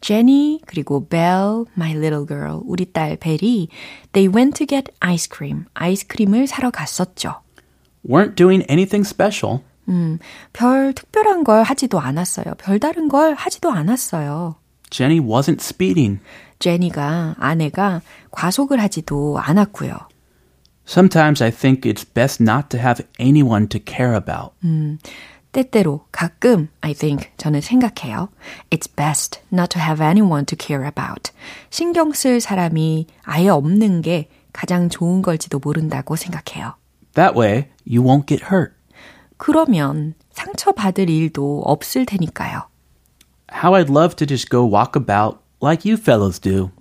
Jenny 0.00 0.60
그리고 0.66 1.00
Belle, 1.08 1.66
my 1.76 1.92
little 1.94 2.26
girl, 2.26 2.62
우리 2.66 2.86
딸 2.92 3.16
벨이 3.16 3.68
they 4.12 4.28
went 4.28 4.56
to 4.58 4.66
get 4.66 4.90
ice 5.00 5.28
cream. 5.32 5.66
아이스크림을 5.74 6.46
사러 6.46 6.70
갔었죠. 6.70 7.40
Weren't 8.04 8.34
doing 8.34 8.64
anything 8.68 9.06
special. 9.06 9.60
별 10.53 10.93
특별한 10.93 11.43
걸 11.43 11.63
하지도 11.63 11.99
않았어요. 11.99 12.53
별다른 12.57 13.07
걸 13.07 13.33
하지도 13.33 13.71
않았어요. 13.71 14.55
Jenny 14.89 15.19
wasn't 15.19 15.61
speeding. 15.61 16.19
제니가 16.59 17.35
아내가 17.39 18.01
과속을 18.31 18.81
하지도 18.81 19.37
않았고요. 19.39 19.95
Sometimes 20.87 21.43
I 21.43 21.51
think 21.51 21.91
it's 21.91 22.05
best 22.05 22.41
not 22.41 22.69
to 22.69 22.79
have 22.79 23.05
anyone 23.19 23.67
to 23.67 23.79
care 23.85 24.15
about. 24.15 24.53
때때로 25.51 26.05
가끔 26.11 26.69
I 26.81 26.93
think 26.93 27.29
저는 27.37 27.61
생각해요. 27.61 28.29
It's 28.69 28.87
best 28.93 29.41
not 29.51 29.69
to 29.71 29.81
have 29.81 30.01
anyone 30.05 30.45
to 30.45 30.57
care 30.59 30.87
about. 30.87 31.31
신경 31.69 32.13
쓸 32.13 32.39
사람이 32.39 33.07
아예 33.23 33.49
없는 33.49 34.01
게 34.01 34.29
가장 34.53 34.87
좋은 34.87 35.21
걸지도 35.21 35.59
모른다고 35.59 36.15
생각해요. 36.15 36.75
That 37.15 37.37
way, 37.37 37.67
you 37.85 38.01
won't 38.01 38.27
get 38.27 38.45
hurt. 38.45 38.76
그러면 39.37 40.13
상처받을 40.31 41.09
일도 41.09 41.63
없을 41.65 42.05
테니까요. 42.05 42.63
How 43.51 43.73
I'd 43.73 43.89
love 43.89 44.15
to 44.17 44.27
just 44.27 44.49
go 44.49 44.65
walk 44.65 44.95
about 44.95 45.39
like 45.61 45.85
you 45.87 45.97
fellows 45.97 46.39
do. 46.39 46.71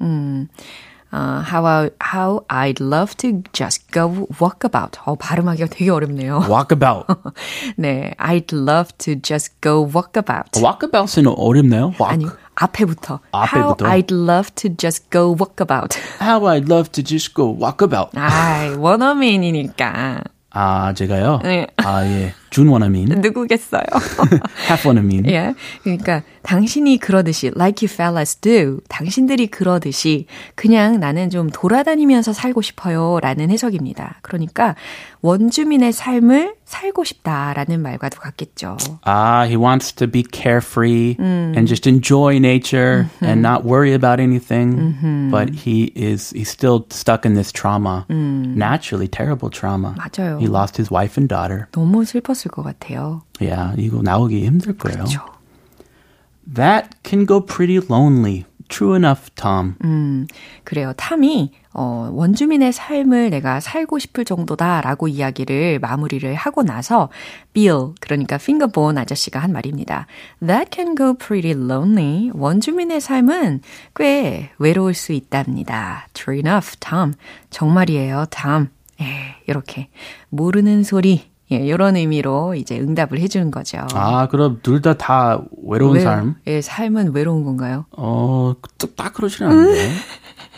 Uh, 1.13 1.41
how, 1.41 1.65
I, 1.65 1.91
how 2.01 2.45
I'd 2.51 2.81
love 2.81 3.17
to 3.19 3.43
just 3.53 3.91
go 3.93 4.27
walk 4.41 4.65
about. 4.65 4.99
어, 5.05 5.15
발음하기가 5.15 5.69
되게 5.71 5.89
어렵네요. 5.91 6.45
Walk 6.49 6.73
about. 6.73 7.07
네, 7.79 8.13
I'd 8.19 8.53
love 8.53 8.93
to 8.99 9.15
just 9.15 9.61
go 9.63 9.81
walk 9.81 10.17
about. 10.17 10.61
Walkabout은 10.61 11.27
어렵네요. 11.27 11.95
Walk. 11.99 12.13
아니, 12.13 12.27
앞에부터. 12.57 13.21
앞에부터. 13.33 13.87
How 13.87 14.03
I'd 14.03 14.13
love 14.13 14.51
to 14.57 14.69
just 14.77 15.09
go 15.11 15.31
walk 15.33 15.61
about. 15.61 15.97
How 16.21 16.45
I'd 16.49 16.69
love 16.69 16.91
to 16.93 17.03
just 17.03 17.35
go 17.35 17.49
walk 17.49 17.81
about. 17.81 18.11
아이, 18.19 18.75
원어민이니까. 18.75 20.25
아, 20.51 20.93
제가요? 20.93 21.39
네. 21.45 21.67
아, 21.77 22.05
예. 22.05 22.35
준원어민. 22.57 23.09
누구겠어요? 23.21 23.83
half 24.67 24.89
원어민. 24.89 25.27
예. 25.29 25.55
그러니까 25.83 26.23
당신이 26.43 26.97
그러듯이 26.97 27.49
like 27.49 27.87
you 27.87 27.93
fellas 27.93 28.37
do. 28.37 28.79
당신들이 28.89 29.49
그러듯이 29.49 30.25
그냥 30.55 30.99
나는 30.99 31.29
좀 31.29 31.51
돌아다니면서 31.51 32.33
살고 32.33 32.63
싶어요라는 32.63 33.51
해석입니다. 33.51 34.21
그러니까 34.23 34.75
원주민의 35.21 35.93
삶을 35.93 36.55
살고 36.65 37.05
싶다라는 37.05 37.83
말과도 37.83 38.21
같겠죠. 38.21 38.79
Ah, 39.05 39.47
he 39.47 39.57
wants 39.57 39.93
to 39.93 40.07
be 40.07 40.25
carefree 40.25 41.17
and 41.21 41.67
just 41.67 41.87
enjoy 41.87 42.37
nature 42.37 43.07
and 43.23 43.45
not 43.47 43.65
worry 43.65 43.93
about 43.93 44.19
anything. 44.21 44.97
But 45.31 45.51
he 45.53 45.93
is 45.95 46.33
he's 46.33 46.49
still 46.49 46.87
stuck 46.91 47.27
in 47.27 47.35
this 47.35 47.53
trauma. 47.53 48.07
Naturally 48.09 49.09
terrible 49.09 49.51
trauma. 49.51 49.95
맞아요. 49.99 50.39
He 50.41 50.47
lost 50.49 50.77
his 50.81 50.91
wife 50.91 51.19
and 51.21 51.29
daughter. 51.29 51.67
너무 51.73 52.05
슬펐을 52.05 52.46
것 52.49 52.62
같아요. 52.62 53.23
Yeah, 53.41 53.81
이거 53.81 54.03
나오기 54.03 54.45
힘들 54.45 54.76
거예요. 54.76 55.05
그렇죠. 55.05 55.21
That 56.55 56.88
can 57.05 57.26
go 57.26 57.45
pretty 57.45 57.85
lonely. 57.88 58.45
True 58.69 58.97
enough, 58.97 59.31
Tom. 59.37 59.76
그래요. 60.65 60.93
탐이 60.97 61.53
어, 61.73 62.11
원주민의 62.12 62.73
삶을 62.73 63.31
내가 63.31 63.61
살고 63.61 64.00
싶을 64.00 64.25
정도다라고 64.25 65.07
이야기를 65.07 65.79
마무리를 65.79 66.35
하고 66.35 66.65
나서 66.65 67.09
Bill, 67.53 67.93
그러니까 68.00 68.38
핑거본 68.38 68.99
아저씨가 68.99 69.38
한 69.38 69.53
말입니다. 69.53 70.07
That 70.45 70.71
can 70.73 70.97
go 70.97 71.15
pretty 71.15 71.53
lonely. 71.53 72.31
원주민의 72.35 73.00
삶은 73.00 73.61
꽤 73.95 74.50
외로울 74.59 74.95
수 74.95 75.12
있답니다. 75.12 76.09
True 76.12 76.41
enough, 76.41 76.76
Tom. 76.81 77.12
정말이에요, 77.50 78.26
Tom. 78.31 78.69
예, 79.00 79.37
이렇게 79.47 79.91
모르는 80.31 80.83
소리 80.83 81.31
예, 81.53 81.57
이런 81.57 81.97
의미로 81.97 82.55
이제 82.55 82.79
응답을 82.79 83.21
해주는 83.21 83.50
거죠. 83.50 83.79
아, 83.95 84.26
그럼 84.29 84.59
둘 84.62 84.81
다다 84.83 85.43
외로운 85.65 85.95
왜- 85.97 86.00
삶? 86.00 86.35
예, 86.47 86.61
삶은 86.61 87.15
외로운 87.15 87.45
건가요? 87.45 87.87
어, 87.97 88.55
딱, 88.79 88.97
딱 88.97 89.15
그러진 89.15 89.47
않은데. 89.47 89.91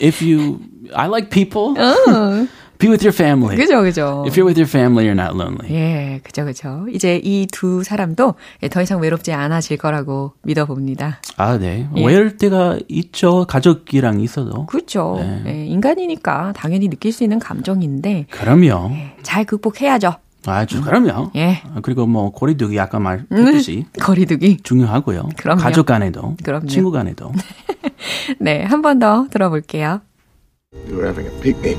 If 0.03 0.25
you, 0.25 0.61
I 0.95 1.09
like 1.09 1.29
people. 1.31 1.75
Be 2.79 2.89
with 2.89 3.05
your 3.05 3.13
family. 3.13 3.57
그죠, 3.57 3.83
그죠. 3.83 4.23
If 4.25 4.37
you're 4.41 4.47
with 4.47 4.57
your 4.57 4.69
family, 4.69 5.05
you're 5.05 5.19
not 5.21 5.35
lonely. 5.37 5.69
예, 5.75 6.21
그죠, 6.23 6.45
그죠. 6.45 6.87
이제 6.95 7.21
이 7.25 7.45
두 7.51 7.83
사람도 7.83 8.35
예, 8.63 8.69
더 8.69 8.81
이상 8.81 9.01
외롭지 9.03 9.33
않아질 9.33 9.79
거라고 9.79 10.35
믿어봅니다. 10.45 11.21
아, 11.37 11.59
네. 11.59 11.89
예. 11.97 12.07
외울 12.07 12.37
때가 12.37 12.79
있죠. 12.89 13.47
가족이랑 13.49 14.21
있어도. 14.21 14.65
그렇죠. 14.67 15.17
네. 15.19 15.43
예, 15.47 15.67
인간이니까 15.67 16.53
당연히 16.55 16.89
느낄 16.89 17.11
수 17.13 17.25
있는 17.25 17.41
감정인데 17.41 18.27
그럼요. 18.31 18.93
잘 19.25 19.45
극복해야죠. 19.45 20.15
아주 20.47 20.81
그럼요. 20.81 21.33
예. 21.37 21.63
아, 21.75 21.81
그리고 21.83 22.07
뭐 22.07 22.31
고리두기 22.31 22.79
아까 22.81 22.99
말했듯이 22.99 23.87
거리두기. 24.01 24.59
중요하고요. 24.63 25.31
그럼요. 25.37 25.61
가족 25.61 25.87
간에도, 25.87 26.37
그럼요. 26.43 26.67
친구 26.67 26.91
간에도. 26.91 27.33
네, 28.41 28.63
한 28.65 28.81
번 28.83 28.99
더 28.99 29.27
들어볼게요. 29.31 30.01
We 30.87 30.95
were 30.95 31.07
having 31.07 31.27
a 31.27 31.41
picnic. 31.41 31.79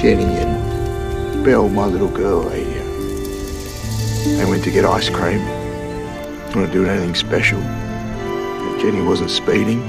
Jenny 0.00 0.24
and 0.24 1.44
Belle, 1.44 1.68
my 1.68 1.86
little 1.86 2.08
girl, 2.14 2.42
they, 2.48 2.62
uh, 2.62 4.36
they 4.36 4.44
went 4.50 4.62
to 4.64 4.70
get 4.70 4.84
ice 4.84 5.08
cream. 5.10 5.40
Not 6.54 6.72
doing 6.72 6.88
anything 6.90 7.14
special. 7.14 7.60
Jenny 8.80 9.00
wasn't 9.02 9.30
speeding. 9.30 9.80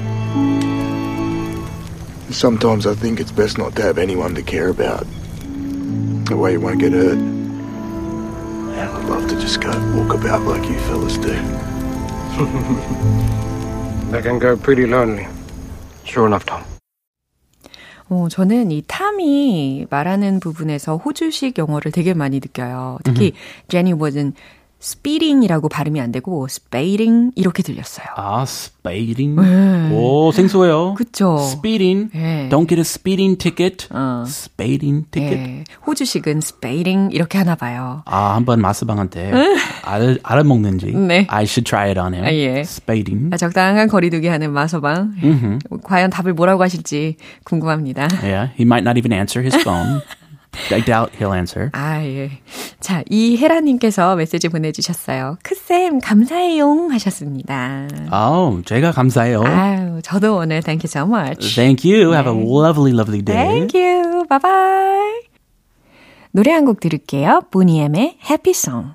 Sometimes 2.30 2.86
I 2.86 2.94
think 2.94 3.20
it's 3.20 3.32
best 3.32 3.58
not 3.58 3.74
to 3.76 3.82
have 3.82 3.98
anyone 3.98 4.34
to 4.36 4.42
care 4.42 4.68
about. 4.68 5.04
That 6.26 6.36
way 6.38 6.52
you 6.52 6.60
won't 6.60 6.78
get 6.78 6.92
hurt. 6.92 7.18
And 8.82 8.90
I'd 8.90 9.08
love 9.08 9.28
to 9.28 9.36
just 9.38 9.60
go 9.60 9.70
walk 9.94 10.12
about 10.12 10.42
like 10.42 10.68
you 10.68 10.76
fellas 10.90 11.16
do. 11.16 11.34
That 14.10 14.24
can 14.24 14.40
go 14.40 14.56
pretty 14.56 14.86
lonely. 14.86 15.28
Sure 16.04 16.26
enough, 16.26 16.44
Tom. 16.44 16.64
어, 18.10 18.28
저는 18.28 18.72
이 18.72 18.82
탐이 18.86 19.86
말하는 19.88 20.40
부분에서 20.40 20.96
호주식 20.96 21.56
영어를 21.58 21.92
되게 21.92 22.12
많이 22.12 22.40
느껴요. 22.40 22.98
특히 23.04 23.32
Speeding이라고 24.82 25.68
발음이 25.68 26.00
안 26.00 26.10
되고 26.10 26.44
spading 26.50 27.30
이렇게 27.36 27.62
들렸어요. 27.62 28.06
아, 28.16 28.42
speeding. 28.42 29.38
오, 29.94 30.32
생소해요. 30.32 30.94
그쵸. 30.94 31.36
Speeding. 31.38 32.10
예. 32.16 32.48
Don't 32.50 32.68
get 32.68 32.78
a 32.78 32.80
speeding 32.80 33.38
ticket. 33.38 33.86
어. 33.92 34.24
Speeding 34.26 35.06
ticket. 35.12 35.38
예, 35.38 35.64
호주식은 35.86 36.38
spading 36.38 37.14
이렇게 37.14 37.38
하나 37.38 37.54
봐요. 37.54 38.02
아, 38.06 38.34
한번 38.34 38.60
마스방한테 38.60 39.30
알, 39.84 40.18
알아먹는지. 40.20 40.86
네. 40.86 41.26
I 41.30 41.44
should 41.44 41.64
try 41.64 41.88
it 41.88 42.00
on 42.00 42.12
him. 42.12 42.26
아, 42.26 42.32
예. 42.32 42.60
Speeding. 42.60 43.30
아, 43.32 43.36
적당한 43.36 43.86
거리두기 43.86 44.26
하는 44.26 44.52
마서방. 44.52 45.14
과연 45.84 46.10
답을 46.10 46.34
뭐라고 46.34 46.64
하실지 46.64 47.16
궁금합니다. 47.44 48.08
Yeah, 48.20 48.52
he 48.58 48.64
might 48.64 48.82
not 48.82 48.98
even 48.98 49.12
answer 49.12 49.46
his 49.46 49.56
phone. 49.62 50.00
I 50.70 50.84
doubt 50.84 51.12
he'll 51.18 51.34
answer. 51.34 51.70
아, 51.72 52.02
예. 52.04 52.30
자, 52.80 53.02
이혜라님께서 53.08 54.16
메시지 54.16 54.48
보내주셨어요. 54.48 55.38
크쌤, 55.42 56.00
감사해요. 56.00 56.88
하셨습니다. 56.92 57.88
Oh, 58.12 58.62
제가 58.64 58.92
감사해요. 58.92 59.42
아유, 59.44 60.00
저도 60.02 60.36
오늘 60.36 60.62
thank 60.62 60.84
you 60.84 60.88
so 60.88 61.04
much. 61.06 61.54
Thank 61.54 61.84
you. 61.90 62.12
Have 62.12 62.30
a 62.30 62.36
lovely, 62.36 62.92
lovely 62.92 63.22
day. 63.22 63.36
Thank 63.36 63.74
you. 63.80 64.24
Bye 64.28 64.38
bye. 64.40 65.20
노래 66.32 66.52
한 66.52 66.64
곡 66.64 66.80
들을게요. 66.80 67.42
보니엠의 67.50 68.18
Happy 68.24 68.52
Song. 68.54 68.94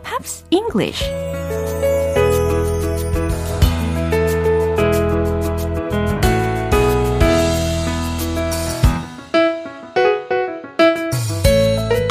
Pops 0.21 0.45
English. 0.51 1.05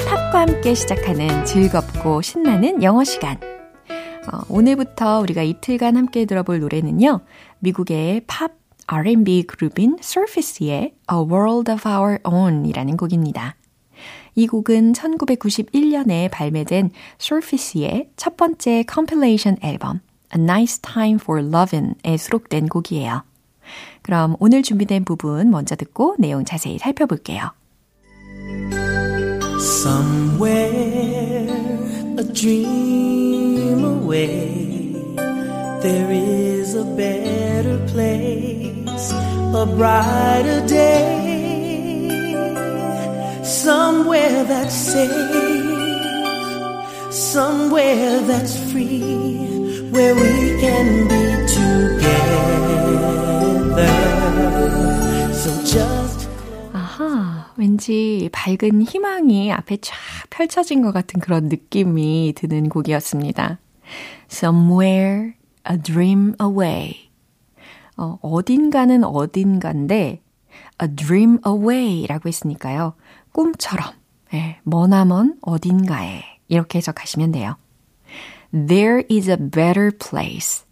팝과 0.08 0.40
함께 0.40 0.74
시작하는 0.74 1.44
즐겁고 1.44 2.20
신나는 2.20 2.82
영어 2.82 3.04
시간. 3.04 3.36
어, 4.32 4.40
오늘부터 4.48 5.20
우리가 5.20 5.42
이틀간 5.42 5.96
함께 5.96 6.24
들어볼 6.24 6.58
노래는요. 6.60 7.20
미국의 7.60 8.22
팝 8.26 8.52
R&B 8.86 9.44
그룹인 9.44 9.98
Surface의 10.02 10.94
A 11.12 11.16
World 11.16 11.70
of 11.70 11.88
Our 11.88 12.18
Own 12.26 12.66
이라는 12.66 12.96
곡입니다. 12.96 13.54
이 14.34 14.46
곡은 14.46 14.92
1991년에 14.92 16.30
발매된 16.30 16.90
Surface의 17.20 18.10
첫 18.16 18.36
번째 18.36 18.84
compilation 18.84 19.56
앨범 19.62 20.00
A 20.34 20.42
Nice 20.42 20.80
Time 20.80 21.18
for 21.20 21.44
Lovin' 21.44 21.94
에 22.04 22.16
수록된 22.16 22.68
곡이에요. 22.68 23.24
그럼 24.02 24.36
오늘 24.38 24.62
준비된 24.62 25.04
부분 25.04 25.50
먼저 25.50 25.76
듣고 25.76 26.16
내용 26.18 26.44
자세히 26.44 26.78
살펴볼게요. 26.78 27.52
Somewhere 29.58 31.00
a 32.18 32.24
dream 32.32 33.84
away 33.84 34.94
there 35.82 36.10
is 36.10 36.74
a 36.74 36.84
better 36.96 37.78
place 37.86 39.12
a 39.54 39.66
brighter 39.76 40.66
day 40.66 41.29
somewhere 43.50 44.44
that's 44.44 44.72
safe 44.72 45.10
somewhere 47.10 48.20
that's 48.20 48.56
free 48.70 49.90
where 49.90 50.14
we 50.14 50.56
can 50.60 51.08
be 51.08 51.34
together 51.50 52.30
so 55.34 55.50
just 55.64 56.28
아하, 56.72 57.52
왠지 57.56 58.28
밝은 58.30 58.82
희망이 58.82 59.52
앞에 59.52 59.78
쫙 59.78 59.96
펼쳐진 60.30 60.80
것 60.82 60.92
같은 60.92 61.18
그런 61.18 61.48
느낌이 61.48 62.34
드는 62.36 62.68
곡이었습니다. 62.68 63.58
Somewhere 64.30 65.32
a 65.68 65.76
dream 65.76 66.36
away. 66.40 67.10
어, 67.96 68.16
어딘가는 68.22 69.02
어딘가인데 69.02 70.22
a 70.82 70.88
dream 70.88 71.38
away 71.46 72.06
라고 72.06 72.28
했으니까요. 72.28 72.94
꿈처럼, 73.32 73.92
예, 74.34 74.60
머나먼 74.64 75.38
어딘가에 75.42 76.22
이렇게 76.48 76.78
해석하시면 76.78 77.32
돼요. 77.32 77.56
There 78.52 79.04
is 79.10 79.30
a 79.30 79.36
better 79.36 79.90
place. 79.96 80.64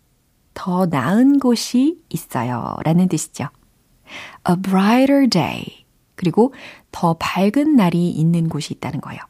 더 0.55 0.87
나은 0.87 1.39
곳이 1.39 2.03
있어요. 2.09 2.77
라는 2.85 3.09
뜻이죠. 3.09 3.49
A 4.49 4.57
brighter 4.61 5.29
day. 5.29 5.87
그리고 6.17 6.53
더 6.91 7.15
밝은 7.15 7.77
날이 7.77 8.11
있는 8.11 8.49
곳이 8.49 8.75
있다는 8.75 9.01
거예요. 9.01 9.21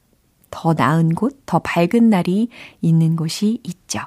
더 0.50 0.72
나은 0.72 1.14
곳, 1.14 1.42
더 1.44 1.58
밝은 1.58 2.08
날이 2.08 2.48
있는 2.80 3.14
곳이 3.14 3.60
있죠. 3.62 4.00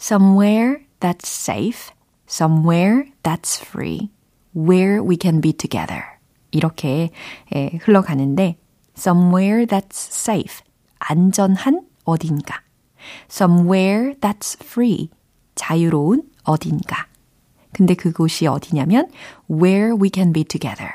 Somewhere 0.00 0.78
that's 1.00 1.26
safe, 1.26 1.94
somewhere 2.26 3.12
that's 3.22 3.62
free, 3.62 4.10
where 4.56 5.02
we 5.02 5.16
can 5.20 5.40
be 5.40 5.52
together. 5.52 6.02
이렇게 6.50 7.10
예, 7.54 7.70
흘러가는데 7.82 8.56
somewhere 8.96 9.66
that's 9.66 9.96
safe, 9.96 10.60
안전한 10.98 11.86
어딘가. 12.04 12.62
somewhere 13.30 14.14
that's 14.20 14.60
free, 14.62 15.10
자유로운 15.54 16.22
어딘가. 16.44 17.06
근데 17.72 17.94
그곳이 17.94 18.46
어디냐면 18.46 19.10
where 19.50 19.94
we 20.00 20.10
can 20.14 20.32
be 20.32 20.44
together. 20.44 20.90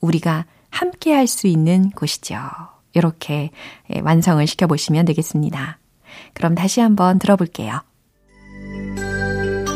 우리가 0.00 0.46
함께 0.70 1.14
할 1.14 1.26
수 1.26 1.46
있는 1.46 1.90
곳이죠. 1.90 2.36
이렇게 2.92 3.50
완성을 4.02 4.46
시켜보시면 4.46 5.06
되겠습니다. 5.06 5.78
그럼 6.34 6.54
다시 6.54 6.80
한번 6.80 7.18
들어볼게요. 7.18 7.80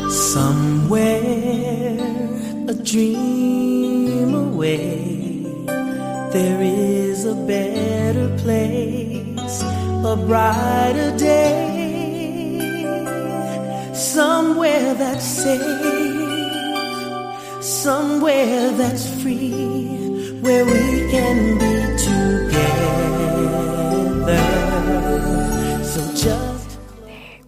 Somewhere 0.09 2.42
a 2.69 2.73
dream 2.73 4.33
away. 4.33 5.45
There 6.31 6.61
is 6.61 7.25
a 7.25 7.35
better 7.35 8.29
place 8.37 9.61
a 9.61 10.15
brighter 10.27 11.17
day. 11.17 11.71
Somewhere 13.93 14.93
that's 14.93 15.25
safe 15.25 16.03
somewhere 17.63 18.71
that's 18.71 19.07
free 19.21 20.39
where 20.41 20.65
we 20.65 21.09
can 21.11 21.57
be 21.57 21.97
together 21.97 22.22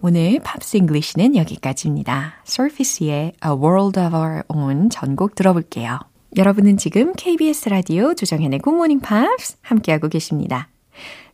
오늘 0.08 0.38
Pops 0.38 0.76
English는 0.76 1.34
여기까지입니다. 1.34 2.34
Surface의 2.46 3.32
A 3.44 3.50
World 3.50 3.98
of 3.98 4.14
Our 4.14 4.44
Own 4.46 4.88
전곡 4.88 5.34
들어볼게요. 5.34 5.98
여러분은 6.36 6.76
지금 6.76 7.12
KBS 7.12 7.70
라디오 7.70 8.14
조정현의 8.14 8.60
Good 8.62 8.76
Morning 8.76 9.04
Pops 9.04 9.56
함께하고 9.62 10.08
계십니다. 10.08 10.68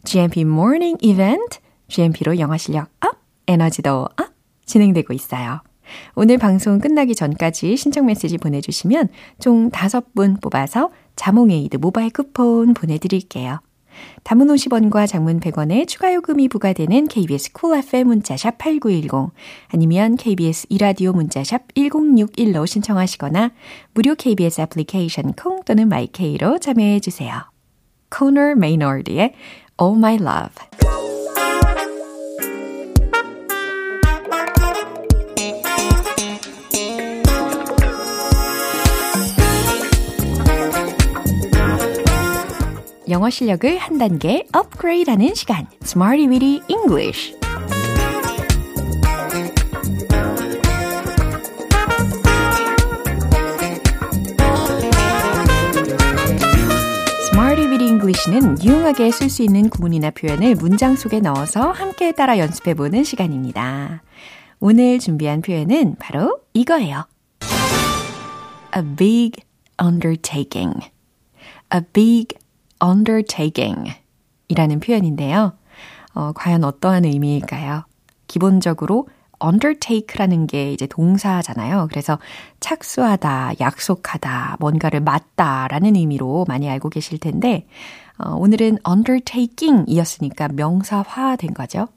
GMP 0.04 0.40
Morning 0.40 0.96
Event, 1.02 1.58
GMP로 1.88 2.38
영어 2.38 2.56
실력 2.56 2.88
up, 3.02 3.18
에너지도 3.46 4.08
up 4.16 4.32
진행되고 4.64 5.12
있어요. 5.12 5.60
오늘 6.14 6.38
방송 6.38 6.78
끝나기 6.78 7.14
전까지 7.14 7.76
신청 7.76 8.06
메시지 8.06 8.38
보내주시면 8.38 9.10
총 9.38 9.70
5분 9.70 10.40
뽑아서 10.40 10.88
자몽에이드 11.16 11.76
모바일 11.76 12.08
쿠폰 12.08 12.72
보내드릴게요. 12.72 13.60
단문 14.22 14.46
50원과 14.46 15.06
장문 15.06 15.40
100원의 15.40 15.88
추가 15.88 16.12
요금이 16.14 16.48
부과되는 16.48 17.08
KBS 17.08 17.52
Cool 17.52 17.84
FM 17.84 18.08
문자샵 18.08 18.58
8910 18.58 19.32
아니면 19.68 20.16
KBS 20.16 20.66
이라디오 20.68 21.12
문자샵 21.12 21.74
1061로 21.74 22.66
신청하시거나 22.66 23.52
무료 23.94 24.14
KBS 24.14 24.60
애플리케이션 24.60 25.32
콩 25.32 25.62
또는 25.64 25.88
my 25.88 26.16
K로 26.16 26.58
참여해 26.58 27.00
주세요. 27.00 27.52
코너 28.10 28.54
메이너드의 28.54 29.32
All 29.80 29.96
My 29.96 30.14
Love 30.14 31.01
영어 43.12 43.28
실력을 43.28 43.76
한 43.76 43.98
단계 43.98 44.46
업그레이드하는 44.52 45.34
시간, 45.34 45.66
Smarty 45.84 46.26
Weedy 46.26 46.62
English. 46.68 47.36
English는 57.82 58.64
유용하게 58.64 59.10
쓸 59.12 59.30
수 59.30 59.42
있는 59.42 59.68
구문이나 59.68 60.10
표현을 60.10 60.56
문장 60.56 60.96
속에 60.96 61.20
넣어서 61.20 61.70
함께 61.70 62.12
따라 62.12 62.38
연습해 62.38 62.74
보는 62.74 63.04
시간입니다. 63.04 64.02
오늘 64.58 64.98
준비한 64.98 65.40
표현은 65.40 65.96
바로 65.98 66.40
이거예요. 66.52 67.06
A 68.76 68.82
big 68.96 69.42
undertaking. 69.80 70.90
A 71.72 71.80
big 71.92 72.34
undertaking 72.82 73.92
이라는 74.48 74.80
표현인데요. 74.80 75.52
어, 76.14 76.32
과연 76.32 76.64
어떠한 76.64 77.04
의미일까요? 77.04 77.84
기본적으로 78.26 79.08
undertake라는 79.42 80.46
게 80.46 80.72
이제 80.72 80.86
동사잖아요. 80.86 81.88
그래서 81.90 82.18
착수하다, 82.60 83.54
약속하다, 83.60 84.56
뭔가를 84.60 85.00
맡다 85.00 85.68
라는 85.68 85.96
의미로 85.96 86.44
많이 86.46 86.70
알고 86.70 86.90
계실 86.90 87.18
텐데, 87.18 87.66
어, 88.18 88.34
오늘은 88.34 88.78
undertaking 88.88 89.84
이었으니까 89.88 90.48
명사화 90.48 91.36
된 91.36 91.52
거죠. 91.54 91.88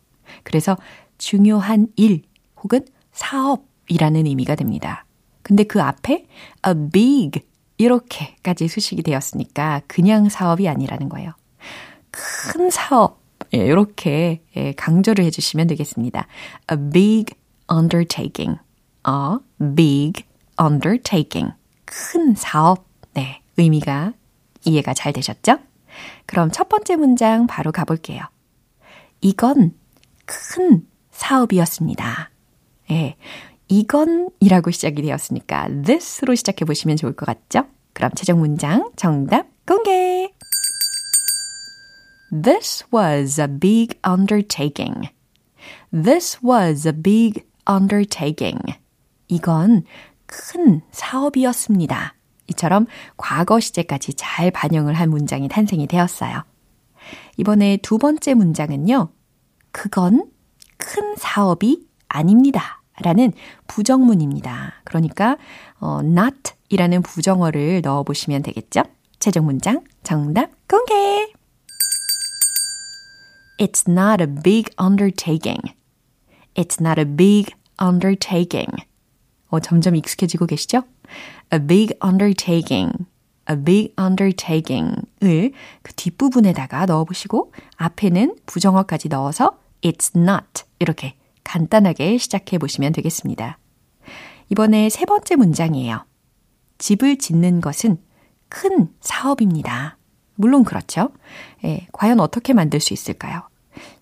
그래서 0.44 0.76
중요한 1.18 1.88
일 1.96 2.24
혹은 2.64 2.86
사업이라는 3.12 4.26
의미가 4.26 4.56
됩니다. 4.56 5.06
근데 5.42 5.64
그 5.64 5.82
앞에 5.82 6.26
a 6.68 6.90
big 6.92 7.42
이렇게까지 7.78 8.68
수식이 8.68 9.04
되었으니까 9.04 9.82
그냥 9.88 10.30
사업이 10.30 10.68
아니라는 10.68 11.10
거예요. 11.10 11.32
큰 12.12 12.70
사업. 12.70 13.24
예, 13.54 13.58
이렇게 13.58 14.42
예, 14.56 14.74
강조를 14.74 15.24
해주시면 15.26 15.68
되겠습니다. 15.68 16.28
A 16.72 16.78
big 16.92 17.36
undertaking. 17.72 18.60
A 19.08 19.74
big 19.76 20.24
undertaking. 20.62 21.54
큰 21.86 22.36
사업. 22.36 22.86
네, 23.14 23.42
의미가 23.58 24.14
이해가 24.66 24.94
잘 24.94 25.14
되셨죠? 25.14 25.58
그럼 26.26 26.52
첫 26.52 26.70
번째 26.70 26.96
문장 26.96 27.48
바로 27.48 27.72
가볼게요. 27.72 28.24
이건 29.22 29.74
큰 30.26 30.88
사업이었습니다. 31.12 32.30
예, 32.92 33.16
이건이라고 33.68 34.72
시작이 34.72 35.02
되었으니까 35.02 35.70
this로 35.84 36.36
시작해 36.36 36.66
보시면 36.66 36.98
좋을 36.98 37.14
것 37.16 37.26
같죠? 37.26 37.68
그럼 37.94 38.12
최종 38.16 38.40
문장 38.40 38.92
정답 38.96 39.48
공개! 39.66 40.32
This 42.32 42.86
was 42.94 43.40
a 43.40 43.48
big 43.48 43.98
undertaking. 44.08 45.10
This 45.92 46.40
was 46.46 46.88
a 46.88 46.94
big 46.94 47.44
undertaking. 47.70 48.62
이건 49.28 49.84
큰 50.26 50.82
사업이었습니다. 50.92 52.16
이처럼 52.48 52.86
과거 53.18 53.60
시제까지 53.60 54.14
잘 54.16 54.52
반영을 54.52 54.94
한 54.94 55.10
문장이 55.10 55.48
탄생이 55.48 55.88
되었어요. 55.88 56.44
이번에 57.38 57.78
두 57.78 57.98
번째 57.98 58.34
문장은요. 58.34 59.10
그건 59.72 60.30
큰 60.78 61.16
사업이 61.16 61.88
아닙니다. 62.08 62.82
라는 63.02 63.34
부정문입니다. 63.68 64.82
그러니까 64.84 65.38
어, 65.80 66.00
not 66.02 66.54
이라는 66.70 67.02
부정어를 67.02 67.82
넣어 67.82 68.04
보시면 68.04 68.42
되겠죠? 68.44 68.84
최종 69.20 69.46
문장 69.46 69.84
정답 70.04 70.52
공개! 70.68 71.32
It's 73.58 73.90
not 73.90 74.22
a 74.22 74.28
big 74.28 74.70
undertaking. 74.80 75.62
It's 76.56 76.82
not 76.82 77.00
a 77.00 77.06
big 77.06 77.54
undertaking. 77.82 78.72
어, 79.50 79.60
점점 79.60 79.96
익숙해지고 79.96 80.46
계시죠? 80.46 80.84
A 81.54 81.60
big 81.60 81.94
undertaking. 82.04 83.06
A 83.50 83.56
big 83.56 83.94
undertaking을 84.00 85.52
그 85.82 85.94
뒷부분에다가 85.94 86.86
넣어보시고 86.86 87.54
앞에는 87.78 88.36
부정어까지 88.46 89.10
넣어서 89.10 89.60
It's 89.82 90.18
not 90.18 90.64
이렇게 90.80 91.16
간단하게 91.46 92.18
시작해 92.18 92.58
보시면 92.58 92.92
되겠습니다. 92.92 93.58
이번에 94.50 94.90
세 94.90 95.06
번째 95.06 95.38
문장이에요. 95.38 96.06
집을 96.78 97.18
짓는 97.18 97.62
것은 97.62 97.98
큰 98.50 98.90
사업입니다. 99.00 99.98
물론 100.36 100.66
그렇죠. 100.66 101.12
예, 101.64 101.88
과연 101.94 102.20
어떻게 102.20 102.52
만들 102.52 102.82
수 102.82 102.94
있을까요? 102.94 103.48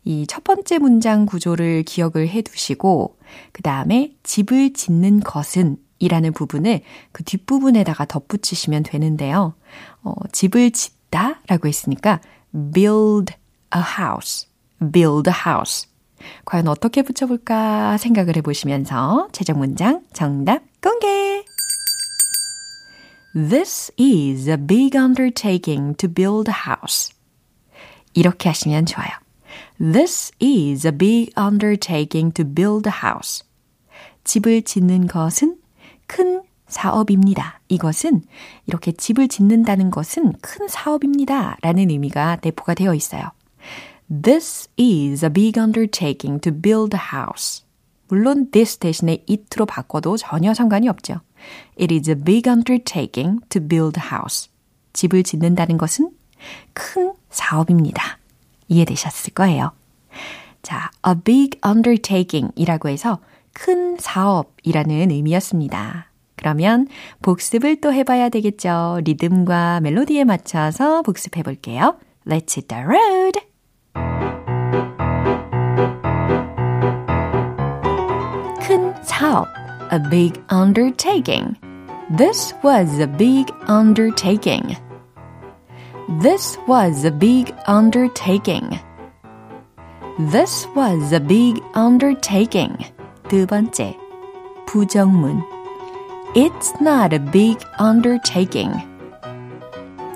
이 0.04 0.26
첫 0.28 0.44
번째 0.44 0.80
문장 0.80 1.26
구조를 1.26 1.84
기억을 1.84 2.28
해 2.28 2.42
두시고, 2.42 3.18
그 3.52 3.62
다음에 3.62 4.16
집을 4.24 4.74
짓는 4.74 5.20
것은 5.22 5.78
이라는 6.00 6.34
부분을 6.34 6.82
그 7.12 7.24
뒷부분에다가 7.24 8.06
덧붙이시면 8.06 8.84
되는데요. 8.84 9.54
어, 10.04 10.14
집을 10.32 10.72
짓다 10.72 11.42
라고 11.48 11.68
했으니까 11.68 12.20
build 12.74 13.34
a 13.76 13.82
house, 14.00 14.48
build 14.92 15.30
a 15.30 15.36
house. 15.48 15.88
과연 16.46 16.68
어떻게 16.68 17.02
붙여볼까 17.02 17.98
생각을 17.98 18.36
해보시면서 18.38 19.30
최종 19.32 19.60
문장 19.60 20.04
정답 20.14 20.62
공개! 20.82 21.44
This 23.36 23.92
is 24.00 24.48
a 24.48 24.58
big 24.58 24.98
undertaking 24.98 25.96
to 25.98 26.08
build 26.08 26.50
a 26.52 26.56
house. 26.68 27.12
이렇게 28.14 28.50
하시면 28.50 28.86
좋아요. 28.86 29.10
This 29.80 30.32
is 30.42 30.86
a 30.86 30.92
big 30.92 31.32
undertaking 31.38 32.32
to 32.34 32.46
build 32.46 32.88
a 32.88 32.94
house. 33.04 33.44
집을 34.24 34.62
짓는 34.62 35.08
것은 35.08 35.58
큰 36.06 36.44
사업입니다. 36.68 37.60
이것은 37.70 38.22
이렇게 38.66 38.92
집을 38.92 39.28
짓는다는 39.28 39.92
것은 39.92 40.34
큰 40.42 40.68
사업입니다. 40.68 41.58
라는 41.62 41.90
의미가 41.90 42.38
내포가 42.42 42.74
되어 42.74 42.94
있어요. 42.94 43.32
This 44.14 44.70
is 44.78 45.26
a 45.26 45.30
big 45.32 45.60
undertaking 45.60 46.40
to 46.42 46.52
build 46.52 46.96
a 46.96 47.02
house. 47.02 47.64
물론 48.10 48.52
this 48.52 48.78
대신에 48.78 49.24
it로 49.28 49.66
바꿔도 49.66 50.18
전혀 50.18 50.54
상관이 50.54 50.88
없죠. 50.88 51.22
It 51.80 51.92
is 51.92 52.12
a 52.12 52.16
big 52.16 52.48
undertaking 52.48 53.40
to 53.50 53.60
build 53.60 54.00
a 54.00 54.08
house. 54.12 54.52
집을 54.94 55.24
짓는다는 55.24 55.80
것은 55.80 56.12
큰 56.74 57.14
사업입니다. 57.32 58.20
이해되셨을 58.68 59.34
거예요. 59.34 59.72
자, 60.62 60.92
a 61.08 61.16
big 61.24 61.60
undertaking 61.66 62.52
이라고 62.56 62.90
해서 62.90 63.18
큰 63.52 63.98
사업이라는 63.98 65.10
의미였습니다. 65.10 66.12
그러면 66.36 66.88
복습을 67.24 67.82
또 67.82 67.92
해봐야 67.92 68.30
되겠죠. 68.30 69.00
리듬과 69.06 69.80
멜로디에 69.82 70.24
맞춰서 70.24 71.02
복습해 71.02 71.42
볼게요. 71.42 71.98
Let's 72.28 72.56
hit 72.56 72.68
the 72.68 72.84
road! 72.84 73.53
큰 78.61 78.95
사업, 79.03 79.49
a 79.91 79.99
big 80.11 80.41
undertaking. 80.51 81.57
This 82.11 82.55
was 82.63 83.01
a 83.01 83.07
big 83.07 83.53
undertaking. 83.67 84.77
This 86.21 86.59
was 86.67 87.05
a 87.05 87.11
big 87.11 87.55
undertaking. 87.67 88.79
This 90.19 90.67
was 90.75 91.13
a 91.13 91.21
big 91.21 91.63
undertaking. 91.75 92.77
두 93.29 93.47
번째, 93.47 93.97
부정문. 94.67 95.43
It's 96.35 96.73
not 96.81 97.15
a 97.15 97.19
big 97.19 97.59
undertaking. 97.79 98.73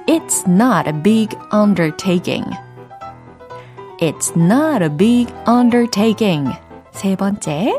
It's 0.06 0.46
not 0.46 0.88
a 0.88 0.92
big 0.92 1.34
undertaking. 1.50 2.44
It's 3.98 4.36
not 4.36 4.82
a 4.82 4.88
big 4.88 5.32
undertaking. 5.46 6.50
세 6.92 7.16
번째, 7.16 7.72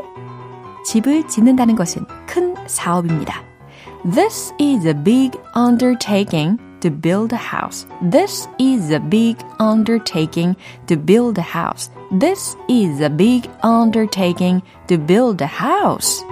집을 0.84 1.28
짓는다는 1.28 1.76
것은 1.76 2.06
큰 2.26 2.54
사업입니다. 2.66 3.42
This 4.04 4.52
is 4.60 4.86
a 4.86 4.94
big 4.94 5.38
undertaking 5.56 6.58
to 6.80 6.90
build 6.90 7.34
a 7.34 7.38
house. 7.38 7.86
This 8.02 8.46
is 8.58 8.92
a 8.92 9.00
big 9.00 9.38
undertaking 9.58 10.56
to 10.86 10.96
build 10.96 11.38
a 11.38 11.44
house. 11.44 11.90
This 12.10 12.56
is 12.68 13.00
a 13.00 13.08
big 13.08 13.48
undertaking 13.62 14.62
to 14.88 14.98
build 14.98 15.42
a 15.42 15.48
house. 15.48 16.22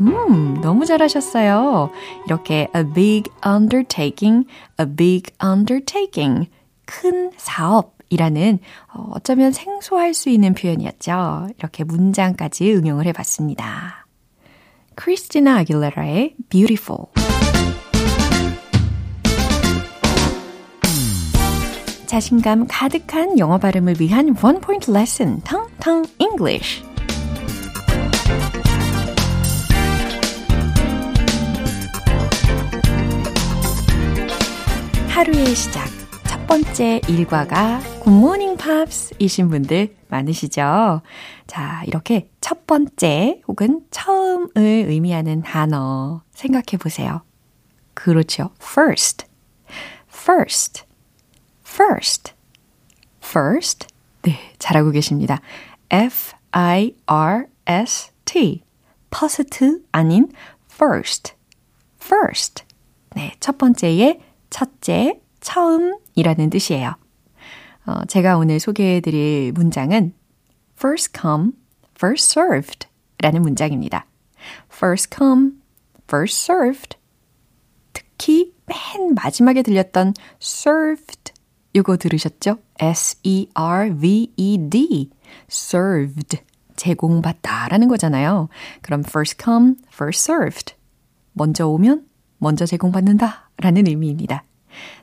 음, 0.00 0.60
너무 0.60 0.84
잘하셨어요. 0.84 1.90
이렇게 2.26 2.68
a 2.76 2.84
big 2.84 3.30
undertaking, 3.44 4.46
a 4.78 4.86
big 4.86 5.32
undertaking. 5.42 6.48
큰 6.89 7.31
사업이라는 7.37 8.59
어, 8.93 9.11
어쩌면 9.11 9.51
생소할 9.51 10.15
수 10.15 10.29
있는 10.29 10.55
표현이었죠. 10.55 11.49
이렇게 11.59 11.83
문장까지 11.83 12.73
응용을 12.73 13.05
해봤습니다. 13.05 14.07
크리스티나 14.95 15.59
아길레라의 15.59 16.35
Beautiful. 16.49 17.05
자신감 22.07 22.65
가득한 22.67 23.37
영어 23.37 23.59
발음을 23.59 23.97
위한 23.99 24.35
원 24.41 24.59
포인트 24.59 24.89
레슨 24.89 25.39
텅텅 25.41 26.05
English. 26.17 26.83
하루의 35.09 35.53
시작. 35.53 35.98
첫 36.49 36.63
번째 36.63 37.01
일과가 37.07 37.79
굿모닝 37.99 38.57
팝스이신 38.57 39.49
분들 39.49 39.95
많으시죠? 40.07 41.03
자, 41.45 41.83
이렇게 41.85 42.31
첫 42.41 42.65
번째 42.65 43.43
혹은 43.47 43.85
처음을 43.91 44.49
의미하는 44.57 45.43
단어 45.43 46.23
생각해 46.33 46.79
보세요. 46.79 47.21
그렇죠. 47.93 48.49
first. 48.59 49.27
first. 50.11 50.85
first. 51.63 52.33
first. 53.23 53.85
네, 54.23 54.39
잘하고 54.57 54.89
계십니다. 54.89 55.41
F-I-R-S-T. 55.91 56.23
first 59.11 59.85
아닌 59.91 60.31
first. 60.73 61.35
first. 62.01 62.63
네, 63.15 63.35
첫 63.39 63.59
번째의 63.59 64.21
첫째, 64.49 65.21
처음 65.41 65.99
이라는 66.19 66.49
뜻이에요. 66.49 66.95
어, 67.85 68.05
제가 68.05 68.37
오늘 68.37 68.59
소개해드릴 68.59 69.53
문장은 69.53 70.13
first 70.77 71.13
come, 71.19 71.51
first 71.95 72.37
served 72.37 72.87
라는 73.19 73.41
문장입니다. 73.41 74.05
first 74.71 75.15
come, 75.15 75.51
first 76.03 76.51
served. 76.51 76.97
특히 77.93 78.53
맨 78.65 79.15
마지막에 79.15 79.61
들렸던 79.63 80.13
served 80.41 81.33
이거 81.73 81.97
들으셨죠? 81.97 82.57
S-E-R-V-E-D 82.79 83.49
served 85.49 86.37
제공받다 86.75 87.67
라는 87.69 87.87
거잖아요. 87.87 88.49
그럼 88.81 89.03
first 89.05 89.37
come, 89.41 89.75
first 89.93 90.31
served 90.31 90.75
먼저 91.33 91.67
오면 91.67 92.05
먼저 92.37 92.65
제공받는다 92.65 93.51
라는 93.57 93.87
의미입니다. 93.87 94.43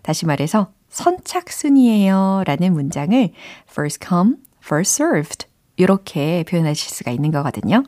다시 0.02 0.26
말해서 0.26 0.72
선착순이에요 0.96 2.44
라는 2.46 2.72
문장을 2.72 3.30
first 3.70 4.06
come, 4.06 4.36
first 4.64 5.02
served 5.02 5.46
이렇게 5.76 6.42
표현하실 6.48 6.90
수가 6.90 7.10
있는 7.10 7.30
거거든요. 7.30 7.84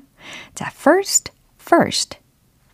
자, 0.55 0.71
first, 0.75 1.33
first, 1.59 2.19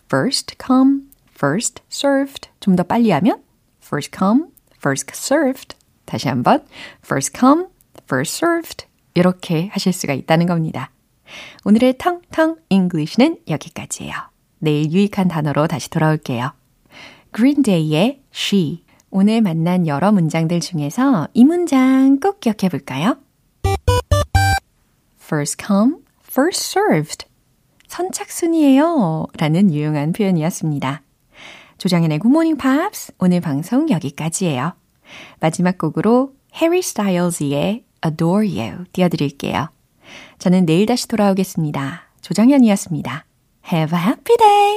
first 0.07 0.57
come, 0.65 1.03
first 1.37 1.83
served 1.91 2.49
좀 2.61 2.75
더 2.75 2.83
빨리 2.83 3.13
하면 3.13 3.43
first 3.81 4.11
come, 4.17 4.47
first 4.77 5.13
served 5.15 5.77
다시 6.05 6.29
한번 6.29 6.67
first 7.05 7.33
come, 7.39 7.67
first 8.03 8.45
served 8.45 8.87
이렇게 9.15 9.69
하실 9.69 9.93
수가 9.93 10.15
있다는 10.15 10.47
겁니다. 10.47 10.91
오늘의 11.65 11.99
텅텅 11.99 12.57
English는 12.71 13.39
여기까지예요. 13.49 14.15
내일 14.59 14.91
유익한 14.91 15.29
단어로 15.29 15.69
다시 15.69 15.89
돌아올게요. 15.91 16.53
Green 17.35 17.63
Day의 17.63 18.21
She. 18.35 18.84
오늘 19.17 19.43
만난 19.43 19.87
여러 19.87 20.11
문장들 20.11 20.59
중에서 20.59 21.29
이 21.35 21.45
문장 21.45 22.19
꼭 22.19 22.41
기억해 22.41 22.69
볼까요? 22.69 23.17
First 25.23 25.65
come, 25.65 25.99
first 26.29 26.77
served. 26.77 27.25
선착순이에요. 27.87 29.29
라는 29.39 29.73
유용한 29.73 30.13
표현이었습니다. 30.13 31.03
조정현의 31.79 32.19
Good 32.19 32.33
Morning 32.33 32.57
Pops 32.57 33.13
오늘 33.21 33.41
방송 33.41 33.89
여기까지예요. 33.89 34.73
마지막 35.39 35.79
곡으로 35.79 36.33
해리 36.61 36.83
스타일즈의 36.83 37.85
Adore 38.05 38.61
You 38.61 38.85
띄워드릴게요. 38.93 39.69
저는 40.41 40.67
내일 40.67 40.87
다시 40.87 41.07
돌아오겠습니다. 41.07 42.03
조장현이었습니다. 42.21 43.27
Have 43.73 43.97
a 43.97 44.05
happy 44.07 44.37
day! 44.37 44.75